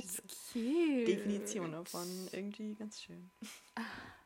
[1.05, 2.07] Definition davon.
[2.31, 3.29] Irgendwie ganz schön.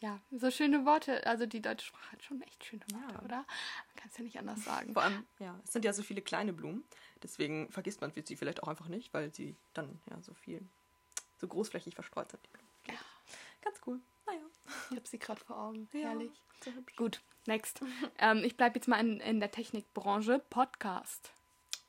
[0.00, 1.26] Ja, so schöne Worte.
[1.26, 3.22] Also die deutsche Sprache hat schon echt schöne Worte, Ja.
[3.24, 3.36] oder?
[3.38, 4.92] Man kann es ja nicht anders sagen.
[4.92, 6.84] Vor allem, ja, es sind ja so viele kleine Blumen.
[7.22, 10.64] Deswegen vergisst man sie vielleicht auch einfach nicht, weil sie dann ja so viel,
[11.40, 12.42] so großflächig verstreut sind.
[12.86, 12.94] Ja.
[13.62, 13.98] Ganz cool.
[14.26, 14.38] Naja.
[14.90, 15.88] Ich habe sie gerade vor Augen.
[15.92, 16.30] Ja, Herrlich.
[16.64, 16.70] So.
[16.96, 17.80] Gut, next.
[18.18, 20.38] ähm, ich bleibe jetzt mal in, in der Technikbranche.
[20.50, 21.32] Podcast.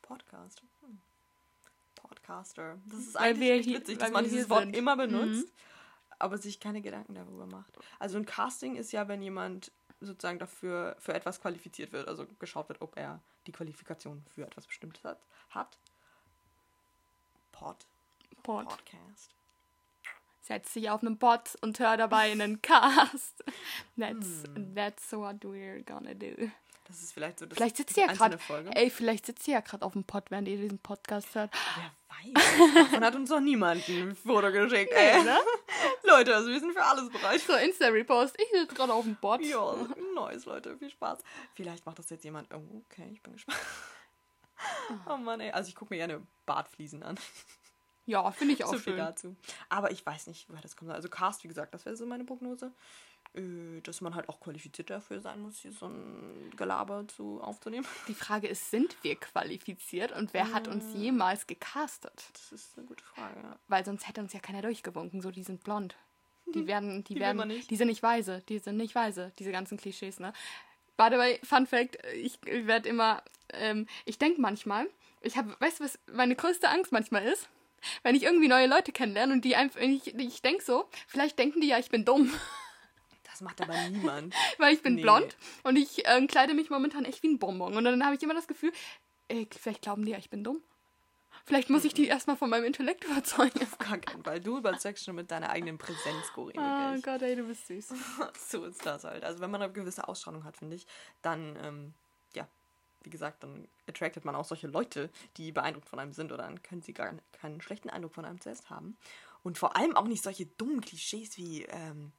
[0.02, 0.64] Podcast.
[0.82, 1.00] Hm.
[1.96, 2.78] Podcaster.
[2.88, 4.76] Das ist Weil eigentlich wir hier- witzig, dass man dieses Wort sind.
[4.76, 5.52] immer benutzt,
[6.20, 7.74] aber sich keine Gedanken darüber macht.
[8.00, 12.70] Also ein Casting ist ja, wenn jemand sozusagen dafür für etwas qualifiziert wird, also geschaut
[12.70, 15.20] wird, ob er die Qualifikation für etwas Bestimmtes hat.
[15.50, 15.78] hat.
[17.52, 17.78] Pod.
[18.44, 18.68] Pod.
[18.70, 19.32] Podcast.
[20.42, 23.44] Setz dich auf einen Pod und hör dabei einen Cast.
[23.98, 24.74] That's, Hm.
[24.74, 26.50] that's what we're gonna do.
[26.86, 28.38] Das ist vielleicht so das Vielleicht sitzt ihr ja gerade.
[28.40, 28.72] Folge.
[28.76, 31.54] Ey, vielleicht sitzt ihr ja gerade auf dem Pod, während ihr diesen Podcast hört.
[31.76, 32.74] Wer weiß.
[32.76, 34.92] Davon hat uns noch niemand ein Foto geschickt.
[34.94, 35.24] Ey.
[35.24, 35.40] ne?
[36.04, 37.40] Leute, also wir sind für alles bereit.
[37.42, 38.36] So, Insta-Repost.
[38.40, 39.42] Ich sitze gerade auf dem Pod.
[39.42, 39.76] Ja,
[40.16, 40.78] nice, Leute.
[40.78, 41.20] Viel Spaß.
[41.54, 42.54] Vielleicht macht das jetzt jemand.
[42.54, 43.60] Oh, okay, ich bin gespannt.
[45.08, 45.52] Oh Mann, ey.
[45.52, 47.18] Also ich gucke mir gerne Bartfliesen an.
[48.06, 48.98] Ja, finde ich auch so viel schön.
[48.98, 49.36] dazu.
[49.70, 50.92] Aber ich weiß nicht, woher das kommt.
[50.92, 52.74] Also Cast, wie gesagt, das wäre so meine Prognose.
[53.36, 57.86] Äh, dass man halt auch qualifiziert dafür sein muss, hier so ein Gelaber zu aufzunehmen.
[58.08, 62.24] Die Frage ist, sind wir qualifiziert und wer hat uns jemals gecastet?
[62.34, 63.60] Das ist eine gute Frage, ja.
[63.68, 65.22] Weil sonst hätte uns ja keiner durchgewunken.
[65.22, 65.96] So, die sind blond.
[66.56, 67.70] Die werden, die, Die werden, nicht.
[67.70, 68.42] die sind nicht weise.
[68.50, 69.32] Die sind nicht weise.
[69.38, 70.34] Diese ganzen Klischees, ne?
[70.98, 73.24] By the way, Fun Fact, ich werde immer,
[73.54, 74.90] ähm, ich denke manchmal,
[75.22, 77.48] ich habe, weißt du, was meine größte Angst manchmal ist?
[78.04, 81.62] Wenn ich irgendwie neue Leute kennenlerne und die einfach, ich, ich denke so, vielleicht denken
[81.62, 82.34] die ja, ich bin dumm,
[83.40, 84.36] Das macht aber niemand.
[84.58, 85.02] weil ich bin Nee.
[85.02, 87.74] blond und ich ähm, kleide mich momentan echt wie ein Bonbon.
[87.76, 88.74] Und dann habe ich immer das Gefühl,
[89.30, 90.62] ey, vielleicht glauben die ja, ich bin dumm.
[91.46, 93.62] Vielleicht muss ich die erstmal von meinem Intellekt überzeugen.
[93.62, 94.42] Auf gar keinen Fall.
[94.42, 96.60] Du überzeugst schon mit deiner eigenen Präsenz, Corinne.
[96.62, 97.04] Oh wirklich.
[97.04, 97.94] Gott, ey, du bist süß.
[98.50, 99.24] so ist das halt.
[99.24, 100.86] Also wenn man eine gewisse Ausstrahlung hat, finde ich,
[101.22, 101.94] dann, ähm,
[102.36, 102.46] ja,
[103.04, 106.62] wie gesagt, dann attractet man auch solche Leute, die beeindruckt von einem sind oder dann
[106.62, 108.98] können sie gar keinen schlechten Eindruck von einem zuerst haben.
[109.44, 112.12] Und vor allem auch nicht solche dummen Klischees wie ähm,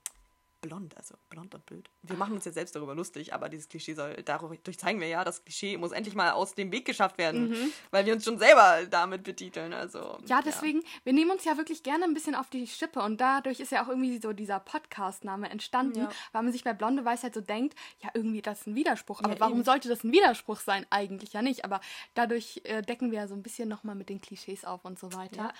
[0.60, 1.88] blond, also blond und blöd.
[2.02, 5.24] Wir machen uns jetzt selbst darüber lustig, aber dieses Klischee soll, dadurch zeigen wir ja,
[5.24, 7.54] das Klischee muss endlich mal aus dem Weg geschafft werden,
[7.90, 9.72] weil wir uns schon selber damit betiteln.
[9.72, 13.20] Also, Ja, deswegen, wir nehmen uns ja wirklich gerne ein bisschen auf die Schippe und
[13.20, 16.10] dadurch ist ja auch irgendwie so dieser Podcast-Name entstanden, Ja.
[16.32, 19.20] weil man sich bei Blonde Weisheit so denkt, ja, irgendwie das ist ein Widerspruch.
[19.22, 19.64] Aber Ja, warum eben.
[19.64, 20.86] sollte das ein Widerspruch sein?
[20.90, 21.64] Eigentlich ja nicht.
[21.64, 21.80] Aber
[22.14, 25.12] dadurch äh, decken wir ja so ein bisschen nochmal mit den Klischees auf und so
[25.12, 25.52] weiter.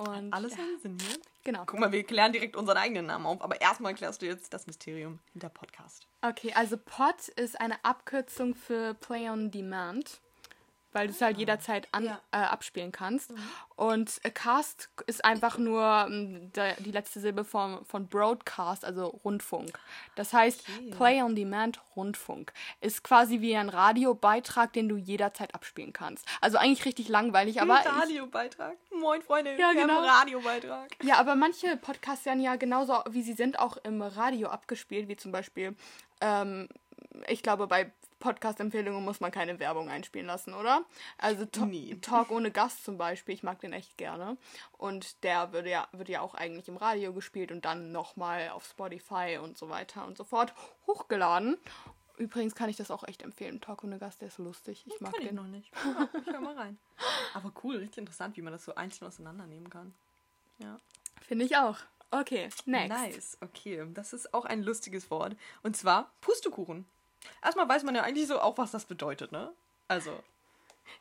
[0.00, 1.18] Und Alles ja, Sinn hier.
[1.44, 1.64] genau.
[1.66, 4.66] Guck mal, wir klären direkt unseren eigenen Namen auf, aber erstmal klärst du jetzt das
[4.66, 6.06] Mysterium hinter Podcast.
[6.22, 10.22] Okay, also POD ist eine Abkürzung für Play on Demand,
[10.92, 12.20] weil du es halt jederzeit an, Ja.
[12.32, 13.32] äh, abspielen kannst.
[13.76, 19.06] Und äh, Cast ist einfach nur ähm, der, die letzte Silbe von, von Broadcast, also
[19.24, 19.78] Rundfunk.
[20.16, 20.90] Das heißt, Okay.
[20.96, 26.26] Play on Demand Rundfunk ist quasi wie ein Radiobeitrag, den du jederzeit abspielen kannst.
[26.40, 28.76] Also eigentlich richtig langweilig, aber Ein Radiobeitrag.
[28.92, 29.52] Moin, Freunde.
[29.58, 30.00] Ja, wir genau.
[30.00, 30.88] Radiobeitrag.
[31.02, 35.16] Ja, aber manche Podcasts werden ja genauso, wie sie sind, auch im Radio abgespielt, wie
[35.16, 35.74] zum Beispiel,
[36.20, 36.68] ähm,
[37.28, 37.90] ich glaube, bei
[38.20, 40.84] Podcast-Empfehlungen muss man keine Werbung einspielen lassen, oder?
[41.18, 41.94] Also to Nie.
[42.00, 44.36] Talk ohne Gast zum Beispiel, ich mag den echt gerne.
[44.78, 48.64] Und der würde ja, wird ja auch eigentlich im Radio gespielt und dann nochmal auf
[48.64, 50.54] Spotify und so weiter und so fort
[50.86, 51.58] hochgeladen.
[52.18, 53.62] Übrigens kann ich das auch echt empfehlen.
[53.62, 54.84] Talk ohne Gast, der ist lustig.
[54.86, 55.36] Ich mag ich den.
[55.36, 55.72] noch nicht.
[56.26, 56.78] Ich hör mal rein.
[57.34, 59.94] Aber cool, richtig interessant, wie man das so einzeln auseinandernehmen kann.
[60.58, 60.78] Ja.
[61.22, 61.78] Finde ich auch.
[62.10, 62.88] Okay, next.
[62.90, 63.86] Nice, okay.
[63.94, 65.36] Das ist auch ein lustiges Wort.
[65.62, 66.84] Und zwar Pustekuchen.
[67.42, 69.52] Erstmal weiß man ja eigentlich so auch, was das bedeutet, ne?
[69.88, 70.22] Also.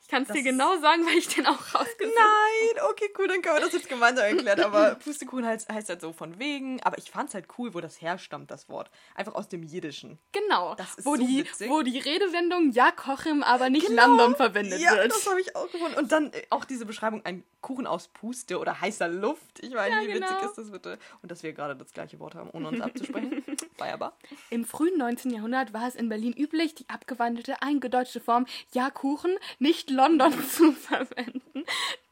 [0.01, 3.41] Ich kann es dir genau sagen, weil ich den auch rausgesucht Nein, okay, cool, dann
[3.41, 4.59] können wir das jetzt gemeinsam erklären.
[4.61, 6.81] Aber Pustekuchen heißt, heißt halt so von wegen.
[6.83, 8.89] Aber ich fand's halt cool, wo das herstammt, das Wort.
[9.15, 10.19] Einfach aus dem Jiddischen.
[10.31, 10.75] Genau.
[10.75, 11.69] Das ist wo, so die, witzig.
[11.69, 15.11] wo die Redewendung ja kochim, aber nicht London verwendet ja, wird.
[15.11, 15.97] das habe ich auch gefunden.
[15.97, 19.59] Und dann äh, auch diese Beschreibung, ein Kuchen aus Puste oder heißer Luft.
[19.59, 20.27] Ich meine, Ja, wie genau.
[20.27, 20.97] witzig ist das bitte?
[21.21, 23.43] Und dass wir gerade das gleiche Wort haben, ohne uns abzusprechen.
[23.77, 24.17] Feierbar.
[24.49, 25.31] Im frühen 19.
[25.31, 30.71] Jahrhundert war es in Berlin üblich, die abgewandelte, eingedeutschte Form ja Kuchen nicht London zu
[30.71, 31.65] verwenden.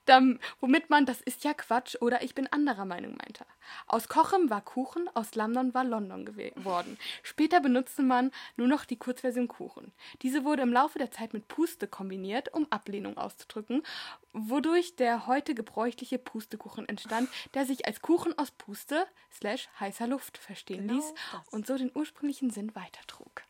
[0.05, 3.45] Dann, womit man das ist ja Quatsch oder ich bin anderer Meinung meinte.
[3.87, 6.97] Aus Kochem war Kuchen, aus London war London geworden.
[7.23, 9.91] Später benutzte man nur noch die Kurzversion Kuchen.
[10.21, 13.83] Diese wurde im Laufe der Zeit mit Puste kombiniert, um Ablehnung auszudrücken,
[14.31, 20.37] wodurch der heute gebräuchliche Pustekuchen entstand, der sich als Kuchen aus Puste slash heißer Luft
[20.37, 21.49] verstehen Genau ließ das.
[21.49, 23.43] und so den ursprünglichen Sinn weitertrug.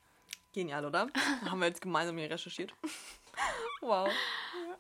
[0.53, 1.08] Genial, oder?
[1.45, 2.74] Haben wir jetzt gemeinsam hier recherchiert.
[3.81, 4.09] Wow.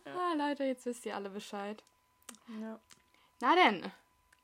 [0.05, 1.83] Ah, Leute, jetzt wisst ihr alle Bescheid.
[2.61, 2.79] Ja.
[3.39, 3.91] Na denn,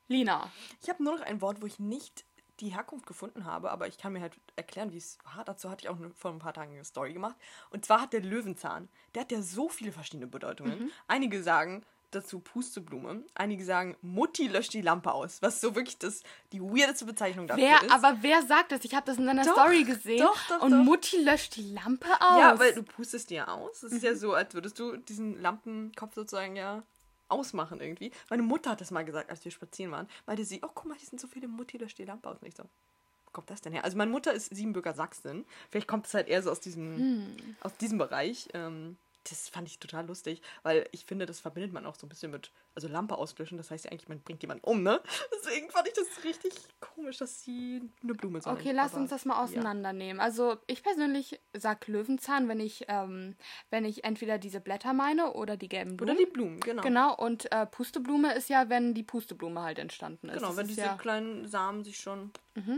[0.08, 0.52] Lina.
[0.82, 2.26] Ich habe nur noch ein Wort, wo ich nicht
[2.60, 5.44] die Herkunft gefunden habe, aber ich kann mir halt erklären, wie es war.
[5.44, 7.36] Dazu hatte ich auch vor ein paar Tagen eine Story gemacht.
[7.72, 10.92] Und zwar hat der Löwenzahn, der hat ja so viele verschiedene Bedeutungen.
[11.08, 11.86] Einige sagen
[12.16, 17.06] dazu Pusteblume, einige sagen Mutti löscht die Lampe aus, was so wirklich das, die weirdeste
[17.06, 17.92] Bezeichnung dafür Wer, ist.
[17.92, 18.84] aber wer sagt das?
[18.86, 20.20] Ich habe das in deiner Doch, Story gesehen.
[20.20, 20.78] doch, doch, und doch.
[20.84, 22.40] Mutti löscht die Lampe aus.
[22.40, 23.84] Ja, weil du pustest die ja aus.
[23.84, 24.08] Es ist Mhm.
[24.08, 26.84] ja so, als würdest du diesen Lampenkopf sozusagen ja
[27.30, 28.12] ausmachen irgendwie.
[28.30, 30.08] Meine Mutter hat das mal gesagt, als wir spazieren waren.
[30.28, 32.38] Meinte sie, oh guck mal, hier sind so viele Mutti, löscht die Lampe aus.
[32.42, 33.84] Und ich so, wo kommt das denn her?
[33.84, 35.46] Also meine Mutter ist Siebenbürger Sachsen.
[35.72, 37.56] Vielleicht kommt es halt eher so aus diesem, Hm.
[37.62, 38.50] aus diesem Bereich.
[38.54, 38.98] Ähm,
[39.30, 42.32] das fand ich total lustig, weil ich finde, das verbindet man auch so ein bisschen
[42.32, 45.02] mit, also Lampe auslöschen, das heißt ja eigentlich, man bringt jemanden um, ne?
[45.34, 48.54] Deswegen fand ich das richtig komisch, dass sie eine Blume sein.
[48.54, 49.44] Okay, lass aber uns das mal ja.
[49.44, 50.20] auseinandernehmen.
[50.20, 53.36] Also ich persönlich sag Löwenzahn, wenn ich, ähm,
[53.70, 56.16] wenn ich entweder diese Blätter meine oder die gelben Blumen.
[56.16, 56.82] Oder die Blumen, genau.
[56.82, 60.36] Genau, und äh, Pusteblume ist ja, wenn die Pusteblume halt entstanden ist.
[60.36, 60.98] Genau, Das wenn ist diese ja, Mhm.
[60.98, 62.32] kleinen Samen sich schon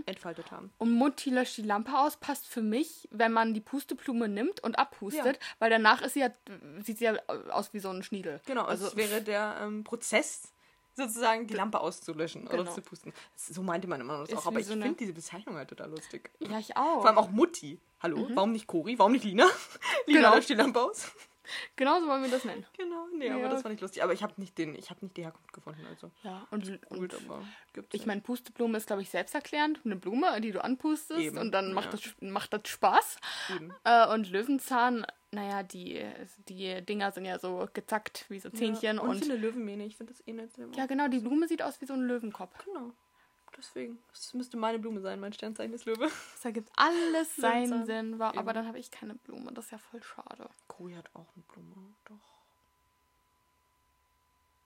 [0.06, 0.72] entfaltet haben.
[0.78, 4.80] Und Mutti löscht die Lampe aus, passt für mich, wenn man die Pusteblume nimmt und
[4.80, 6.30] abpustet, weil danach ist sie ja,
[6.84, 7.14] sieht sie ja
[7.52, 8.42] aus wie so ein Schniedel.
[8.46, 10.52] Genau, also es wäre der ähm, Prozess,
[10.94, 12.74] sozusagen die Lampe auszulöschen oder Genau.
[12.74, 13.14] zu pusten.
[13.36, 15.70] So meinte meine Mama das Ist auch, aber ich so eine- finde diese Bezeichnung halt
[15.70, 16.30] total lustig.
[16.40, 17.02] Ja, ich auch.
[17.02, 17.80] Vor allem auch Mutti.
[18.02, 18.98] Hallo, warum nicht Cori?
[19.00, 19.46] Warum nicht Lina?
[20.06, 20.36] Lina Genau.
[20.36, 21.12] löscht die Lampe aus.
[21.76, 22.66] Genauso wollen wir das nennen.
[22.78, 23.36] Genau, nee, Ja.
[23.36, 24.04] aber das fand ich lustig.
[24.04, 27.14] Aber ich habe nicht den, ich habe nicht die Herkunft gefunden, also Ja, und, gut,
[27.14, 27.44] und aber
[27.74, 29.80] gibt's ich meine, Pusteblume ist, glaube ich, selbsterklärend.
[29.86, 31.92] Eine Blume, die du anpustest Eben, und dann macht, ja.
[31.92, 33.18] das, macht das Spaß.
[33.84, 36.04] Äh, und Löwenzahn, naja, die,
[36.50, 38.98] die Dinger sind ja so gezackt wie so Zähnchen.
[38.98, 40.54] Ja, und, und ich finde Löwenmähne, ich finde das eh nett.
[40.54, 42.64] sehr ja, genau, die Blume sieht aus wie so ein Löwenkopf.
[42.66, 42.92] Genau.
[43.58, 46.10] Deswegen, das müsste meine Blume sein, mein Sternzeichen ist Löwe.
[46.34, 47.86] Das ergibt alles seinen.
[47.86, 48.20] Sinn.
[48.20, 49.52] War, aber dann habe ich keine Blume.
[49.54, 50.50] Das ist ja voll schade.
[50.68, 52.16] Kuri hat auch eine Blume, doch.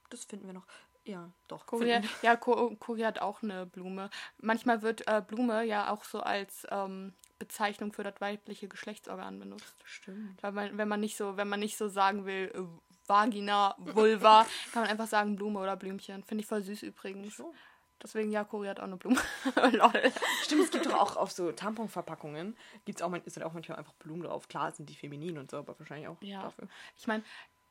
[0.09, 0.65] Das finden wir noch.
[1.05, 1.65] Ja, doch.
[1.67, 4.09] Finden- ja, Korea hat auch eine Blume.
[4.39, 9.75] Manchmal wird äh, Blume ja auch so als ähm, Bezeichnung für das weibliche Geschlechtsorgan benutzt.
[9.85, 10.41] Stimmt.
[10.43, 14.45] Weil man, wenn man nicht so, wenn man nicht so sagen will, äh, Vagina, Vulva,
[14.73, 16.23] kann man einfach sagen Blume oder Blümchen.
[16.23, 17.37] Finde ich voll süß übrigens.
[17.37, 17.53] So.
[18.01, 19.17] Deswegen, ja, Korea hat auch eine Blume.
[19.71, 20.11] Lol.
[20.43, 23.93] Stimmt, es gibt doch auch auf so Tamponverpackungen, gibt's auch, ist dann auch manchmal einfach
[23.93, 24.47] Blumen drauf.
[24.47, 26.41] Klar sind die feminin und so, aber wahrscheinlich auch Ja.
[26.43, 26.67] dafür.
[26.97, 27.23] Ich meine,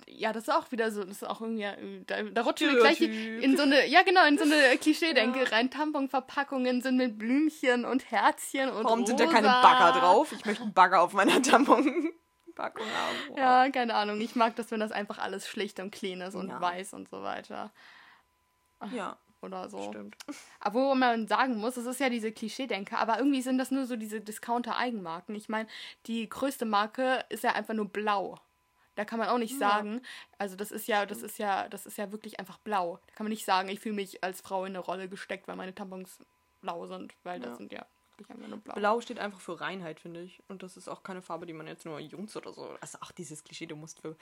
[0.07, 2.79] ja, das ist auch wieder so, das ist auch irgendwie, äh, da, da rutschen wir
[2.79, 5.71] gleich in so eine, ja genau, in so eine Klischee-Denke rein.
[5.71, 9.35] Tamponverpackungen sind mit Blümchen und Herzchen und Warum sind da rosa.
[9.35, 10.31] keine Bagger drauf?
[10.33, 13.19] Ich möchte einen Bagger auf meiner Tamponpackung haben.
[13.29, 13.37] Wow.
[13.39, 14.21] Ja, keine Ahnung.
[14.21, 16.61] Ich mag das, wenn das einfach alles schlicht und clean ist und Ja.
[16.61, 17.73] weiß und so weiter.
[18.93, 19.83] Ja, oder so.
[19.91, 20.17] stimmt.
[20.65, 23.97] Obwohl man sagen muss, es ist ja diese Klischee-Denke, aber irgendwie sind das nur so
[23.97, 25.35] diese Discounter-Eigenmarken.
[25.35, 25.69] Ich meine,
[26.07, 28.39] die größte Marke ist ja einfach nur blau.
[28.97, 29.59] Da kann man auch nicht Ja.
[29.59, 30.03] sagen,
[30.39, 32.99] also das ist ja, das ist ja, das ist ja wirklich einfach blau.
[33.07, 35.55] Da kann man nicht sagen, ich fühle mich als Frau in eine Rolle gesteckt, weil
[35.55, 36.19] meine Tampons
[36.61, 37.57] blau sind, weil das Ja.
[37.57, 37.87] sind ja
[38.17, 38.75] wirklich einfach nur blau.
[38.75, 40.43] Blau steht einfach für Reinheit, finde ich.
[40.49, 42.77] Und das ist auch keine Farbe, die man jetzt nur Jungs oder so.
[42.81, 44.17] Also auch dieses Klischee, du musst für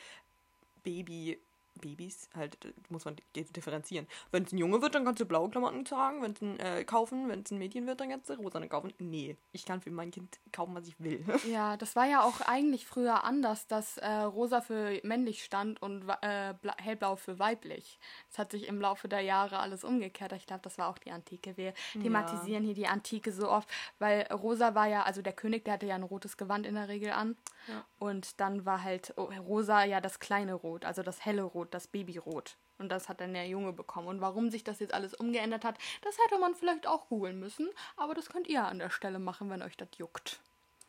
[0.85, 1.41] Baby.
[1.81, 4.07] Babys halt äh, muss man di- differenzieren.
[4.31, 6.85] Wenn es ein Junge wird, dann kannst du blaue Klamotten tragen, wenn es ein äh,
[6.85, 8.93] kaufen, wenn es ein Mädchen wird, dann kannst du rosane kaufen.
[8.99, 11.25] Nee, ich kann für mein Kind kaufen, was ich will.
[11.51, 16.03] Ja, das war ja auch eigentlich früher anders, dass äh, rosa für männlich stand und
[16.23, 17.99] äh, bla- hellblau für weiblich.
[18.31, 20.33] Das hat sich im Laufe der Jahre alles umgekehrt.
[20.33, 21.57] Ich glaube, das war auch die Antike.
[21.57, 21.73] Wir
[22.03, 23.69] thematisieren hier die Antike so oft,
[23.99, 26.89] weil rosa war ja, also der König, der hatte ja ein rotes Gewand in der
[26.89, 27.37] Regel an.
[27.69, 27.85] Ja.
[27.99, 31.87] Und dann war halt oh, rosa ja das kleine Rot, also das helle Rot, das
[31.87, 32.57] Babyrot.
[32.79, 34.09] Und das hat dann der Junge bekommen.
[34.09, 37.71] Und warum sich das jetzt alles umgeändert hat, das hätte man vielleicht auch googeln müssen.
[37.97, 40.41] Aber das könnt ihr an der Stelle machen, wenn euch das juckt.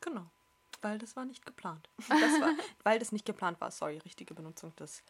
[0.01, 0.25] Genau.
[0.82, 1.89] Weil das war nicht geplant.
[2.07, 2.51] Das war,
[2.84, 3.71] weil das nicht geplant war.
[3.71, 5.01] Sorry, richtige Benutzung des,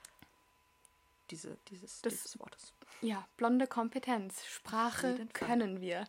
[1.32, 2.74] diese, dieses, Das- dieses Wortes.
[3.02, 4.44] Ja, blonde Kompetenz.
[4.48, 6.06] Sprache können wir.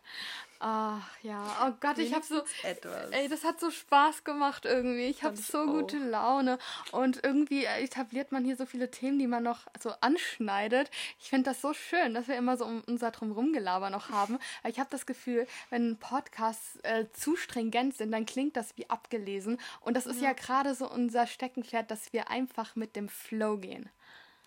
[0.57, 2.41] Ach ja, oh Gott, ich habe so.
[2.63, 3.11] etwas.
[3.11, 5.05] Ey, das hat so Spaß gemacht irgendwie.
[5.05, 5.65] Ich habe so auch.
[5.67, 6.57] gute Laune.
[6.91, 10.89] Und irgendwie etabliert man hier so viele Themen, die man noch so anschneidet.
[11.19, 14.39] Ich finde das so schön, dass wir immer so um unser Drumrumgelaber noch haben.
[14.67, 19.61] Ich habe das Gefühl, wenn Podcasts äh, zu stringent sind, dann klingt das wie abgelesen.
[19.81, 23.89] Und das ist ja, gerade so unser Steckenpferd, dass wir einfach mit dem Flow gehen.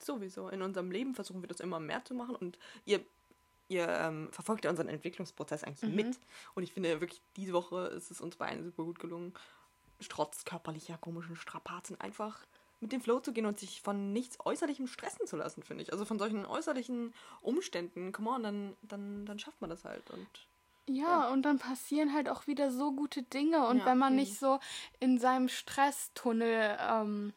[0.04, 0.48] Sowieso.
[0.48, 3.00] In unserem Leben versuchen wir das immer mehr zu machen und ihr,
[3.68, 5.96] ihr ähm, verfolgt ja unseren Entwicklungsprozess eigentlich Mhm.
[5.96, 6.18] mit.
[6.54, 9.32] Und ich finde wirklich, diese Woche ist es uns beiden super gut gelungen,
[10.08, 12.40] trotz körperlicher komischen Strapazen einfach
[12.80, 15.92] mit dem Flow zu gehen und sich von nichts Äußerlichem stressen zu lassen, finde ich.
[15.92, 20.02] Also von solchen äußerlichen Umständen, come on, dann, dann, dann schafft man das halt.
[20.10, 20.26] Und
[20.88, 23.64] Ja, und dann passieren halt auch wieder so gute Dinge.
[23.68, 24.22] Und Ja, wenn man eben.
[24.22, 24.58] nicht so
[24.98, 27.32] in seinem Stresstunnel ähm,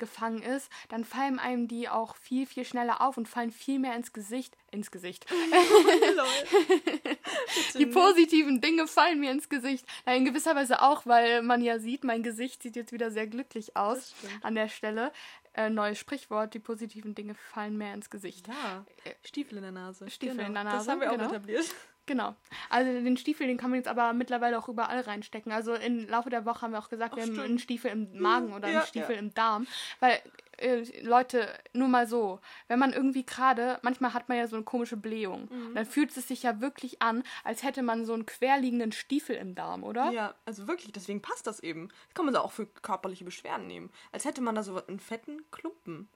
[0.00, 3.94] gefangen ist, dann fallen einem die auch viel, viel schneller auf und fallen viel mehr
[3.94, 4.56] ins Gesicht.
[4.72, 5.26] Ins Gesicht.
[7.78, 9.86] Die positiven Dinge fallen mir ins Gesicht.
[10.06, 13.26] Na, in gewisser Weise auch, weil man ja sieht, mein Gesicht sieht jetzt wieder sehr
[13.26, 15.12] glücklich aus Das an der Stelle.
[15.54, 18.48] Äh, neues Sprichwort, die positiven Dinge fallen mehr ins Gesicht.
[18.48, 18.84] Ja,
[19.24, 20.08] Stiefel in der Nase.
[20.08, 20.48] Stiefel genau.
[20.48, 21.28] in der Das Nase, haben wir auch genau.
[21.28, 21.66] etabliert.
[22.06, 22.34] Genau.
[22.68, 25.52] Also den Stiefel, den kann man jetzt aber mittlerweile auch überall reinstecken.
[25.52, 28.20] Also im Laufe der Woche haben wir auch gesagt, Ach, wir haben einen Stiefel im
[28.20, 29.20] Magen oder Ja, einen Stiefel ja.
[29.20, 29.66] im Darm.
[30.00, 30.18] Weil,
[30.58, 34.64] äh, Leute, nur mal so, wenn man irgendwie gerade, manchmal hat man ja so eine
[34.64, 35.48] komische Blähung.
[35.50, 35.74] Mhm.
[35.74, 39.54] Dann fühlt es sich ja wirklich an, als hätte man so einen querliegenden Stiefel im
[39.54, 40.10] Darm, oder?
[40.10, 41.88] Ja, also wirklich, deswegen passt das eben.
[42.08, 43.90] Das kann man so auch für körperliche Beschwerden nehmen.
[44.12, 46.08] Als hätte man da so einen fetten Klumpen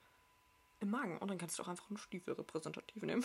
[0.84, 1.18] im Magen.
[1.18, 3.24] Und dann kannst du auch einfach einen Stiefel repräsentativ nehmen.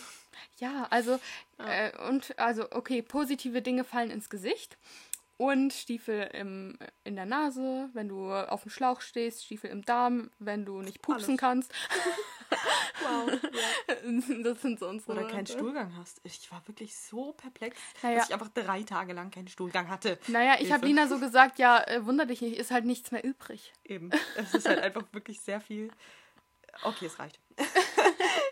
[0.58, 1.20] Ja, also,
[1.58, 4.76] Äh, und also, okay, positive Dinge fallen ins Gesicht.
[5.36, 10.30] Und Stiefel im, in der Nase, wenn du auf dem Schlauch stehst, Stiefel im Darm,
[10.38, 11.40] wenn du nicht pupsen Alles.
[11.40, 11.72] kannst.
[13.02, 13.30] Wow.
[14.42, 15.46] Das sind so unsere Oder keinen.
[15.46, 16.20] Stuhlgang hast.
[16.24, 18.16] Ich war wirklich so perplex, Naja.
[18.18, 20.18] dass ich einfach drei Tage lang keinen Stuhlgang hatte.
[20.26, 20.84] Naja, ich habe.
[20.84, 23.72] Lina so gesagt, ja, äh, wunder dich nicht, ist halt nichts mehr übrig.
[23.84, 24.10] Eben.
[24.36, 25.90] Es ist halt einfach wirklich sehr viel.
[26.82, 27.38] Okay, es reicht.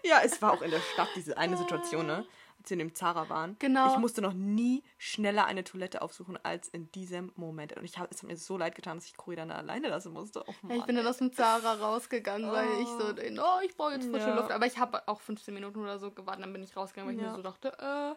[0.02, 2.26] Ja, es war auch in der Stadt diese eine Situation, ne?
[2.60, 3.54] Als wir in dem Zara waren.
[3.60, 3.92] Genau.
[3.92, 7.72] Ich musste noch nie schneller eine Toilette aufsuchen als in diesem Moment.
[7.76, 10.12] Und ich hab, es hat mir so leid getan, dass ich Cory dann alleine lassen
[10.12, 10.40] musste.
[10.40, 11.10] Oh, Ja, ich Mann, bin dann ey.
[11.10, 14.34] aus dem Zara rausgegangen, weil ich so, den, oh, ich brauche jetzt frische Ja.
[14.34, 14.50] Luft.
[14.50, 17.30] Aber ich habe auch 15 Minuten oder so gewartet, dann bin ich rausgegangen, weil ich
[17.30, 18.14] mir so dachte, äh,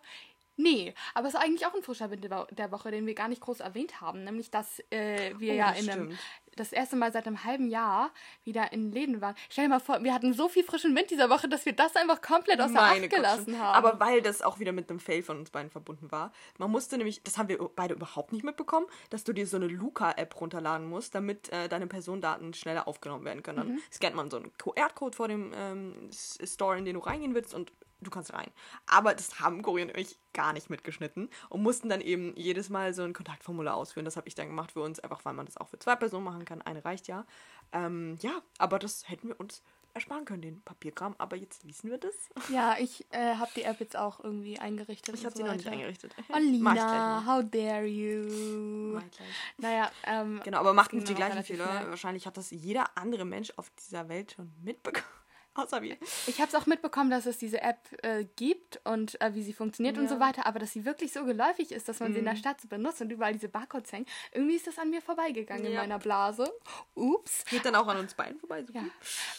[0.57, 0.93] nee.
[1.13, 3.27] Aber es ist eigentlich auch ein frischer Wind der Wo- der Woche, den wir gar
[3.27, 4.23] nicht groß erwähnt haben.
[4.23, 6.17] Nämlich, dass äh, wir Oh, ja das in einem,
[6.57, 8.11] das erste Mal seit einem halben Jahr
[8.43, 9.35] wieder in Läden waren.
[9.49, 11.95] Stell dir mal vor, wir hatten so viel frischen Wind dieser Woche, dass wir das
[11.95, 13.75] einfach komplett außer Meine Acht gelassen haben.
[13.85, 16.31] Aber weil das auch wieder mit einem Fail von uns beiden verbunden war.
[16.57, 19.67] Man musste nämlich, das haben wir beide überhaupt nicht mitbekommen, dass du dir so eine
[19.67, 23.57] Luca-App runterladen musst, damit äh, deine Personendaten schneller aufgenommen werden können.
[23.57, 23.79] Dann Mhm.
[23.91, 27.71] scannt man so einen QR-Code vor dem ähm, Store, in den du reingehen willst und
[28.01, 28.51] du kannst rein.
[28.87, 32.93] Aber das haben Cory und ich gar nicht mitgeschnitten und mussten dann eben jedes Mal
[32.93, 34.05] so ein Kontaktformular ausführen.
[34.05, 36.23] Das habe ich dann gemacht für uns, einfach weil man das auch für zwei Personen
[36.25, 36.61] machen kann.
[36.61, 37.25] Eine reicht ja.
[37.71, 39.61] Ähm, ja, aber das hätten wir uns
[39.93, 41.15] ersparen können, den Papierkram.
[41.17, 42.13] Aber jetzt wissen wir das.
[42.49, 45.15] ja, ich äh, habe die App jetzt auch irgendwie eingerichtet.
[45.15, 46.13] Ich habe so sie noch nicht eingerichtet.
[46.17, 47.25] Oh, Mach ich gleich Lina, mal.
[47.25, 48.93] how dare you?
[48.93, 49.27] Mach ich gleich.
[49.57, 51.89] Naja, ähm, Genau, aber macht nicht die gleichen Fehler.
[51.89, 55.05] Wahrscheinlich hat das jeder andere Mensch auf dieser Welt schon mitbekommen.
[55.53, 55.97] Außer wir.
[56.27, 59.51] Ich habe es auch mitbekommen, dass es diese App äh, gibt und äh, wie sie
[59.51, 60.09] funktioniert und Ja.
[60.09, 62.61] so weiter, aber dass sie wirklich so geläufig ist, dass man sie in der Stadt
[62.61, 65.81] so benutzt und überall diese Barcodes hängen, irgendwie ist das an mir vorbeigegangen in Ja.
[65.81, 66.49] meiner Blase.
[66.95, 67.43] Ups.
[67.45, 68.63] Geht dann auch an uns beiden vorbei.
[68.63, 68.85] So Ja.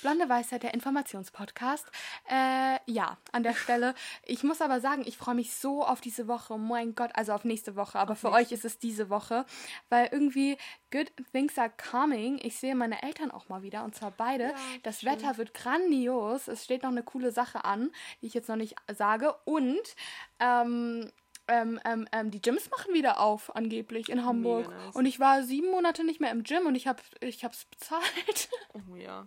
[0.03, 1.87] Blonde Weisheit, der Informationspodcast.
[2.29, 3.95] Äh, ja, an der Stelle.
[4.27, 6.59] Ich muss aber sagen, ich freue mich so auf diese Woche.
[6.59, 7.99] Mein Gott, also auf nächste Woche.
[7.99, 9.47] Aber für euch ist es diese Woche.
[9.89, 10.59] Weil irgendwie
[10.93, 12.39] good things are coming.
[12.45, 13.83] Ich sehe meine Eltern auch mal wieder.
[13.83, 14.45] Und zwar beide.
[14.51, 15.11] Ja, das schön.
[15.11, 16.47] Wetter wird grandios.
[16.47, 17.91] Es steht noch eine coole Sache an,
[18.21, 19.35] die ich jetzt noch nicht sage.
[19.45, 19.81] Und
[20.39, 21.11] ähm,
[21.49, 24.69] ähm, ähm, ähm, die Gyms machen wieder auf, angeblich in Hamburg.
[24.71, 24.95] nice.
[24.95, 28.49] Und ich war sieben Monate nicht mehr im Gym und ich habe ich hab's bezahlt.
[28.89, 29.27] Oh ja.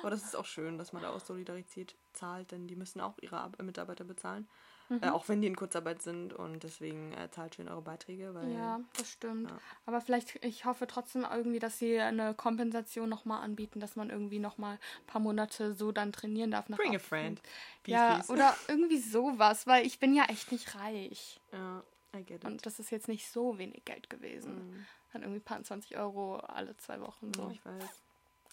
[0.00, 3.14] Aber das ist auch schön, dass man da aus Solidarität zahlt, denn die müssen auch
[3.20, 4.48] ihre Ar- Mitarbeiter bezahlen.
[4.88, 5.00] Mhm.
[5.02, 8.52] Äh, auch wenn die in Kurzarbeit sind und deswegen äh, zahlt schön eure Beiträge, weil
[8.52, 9.50] Ja, das stimmt.
[9.50, 9.58] Ja.
[9.84, 14.38] Aber vielleicht, ich hoffe trotzdem irgendwie, dass sie eine Kompensation nochmal anbieten, dass man irgendwie
[14.38, 16.68] nochmal ein paar Monate so dann trainieren darf.
[16.68, 17.08] Nach bring a Abflug.
[17.08, 17.42] friend.
[17.82, 18.30] Peace, Ja, peace.
[18.30, 21.40] oder irgendwie sowas, weil ich bin ja echt nicht reich.
[21.52, 21.82] Ja,
[22.14, 22.44] I get it.
[22.44, 24.86] Und das ist jetzt nicht so wenig Geld gewesen.
[25.12, 27.44] Dann irgendwie ein paar 20 Euro alle zwei Wochen so.
[27.44, 28.02] Oh, ich weiß.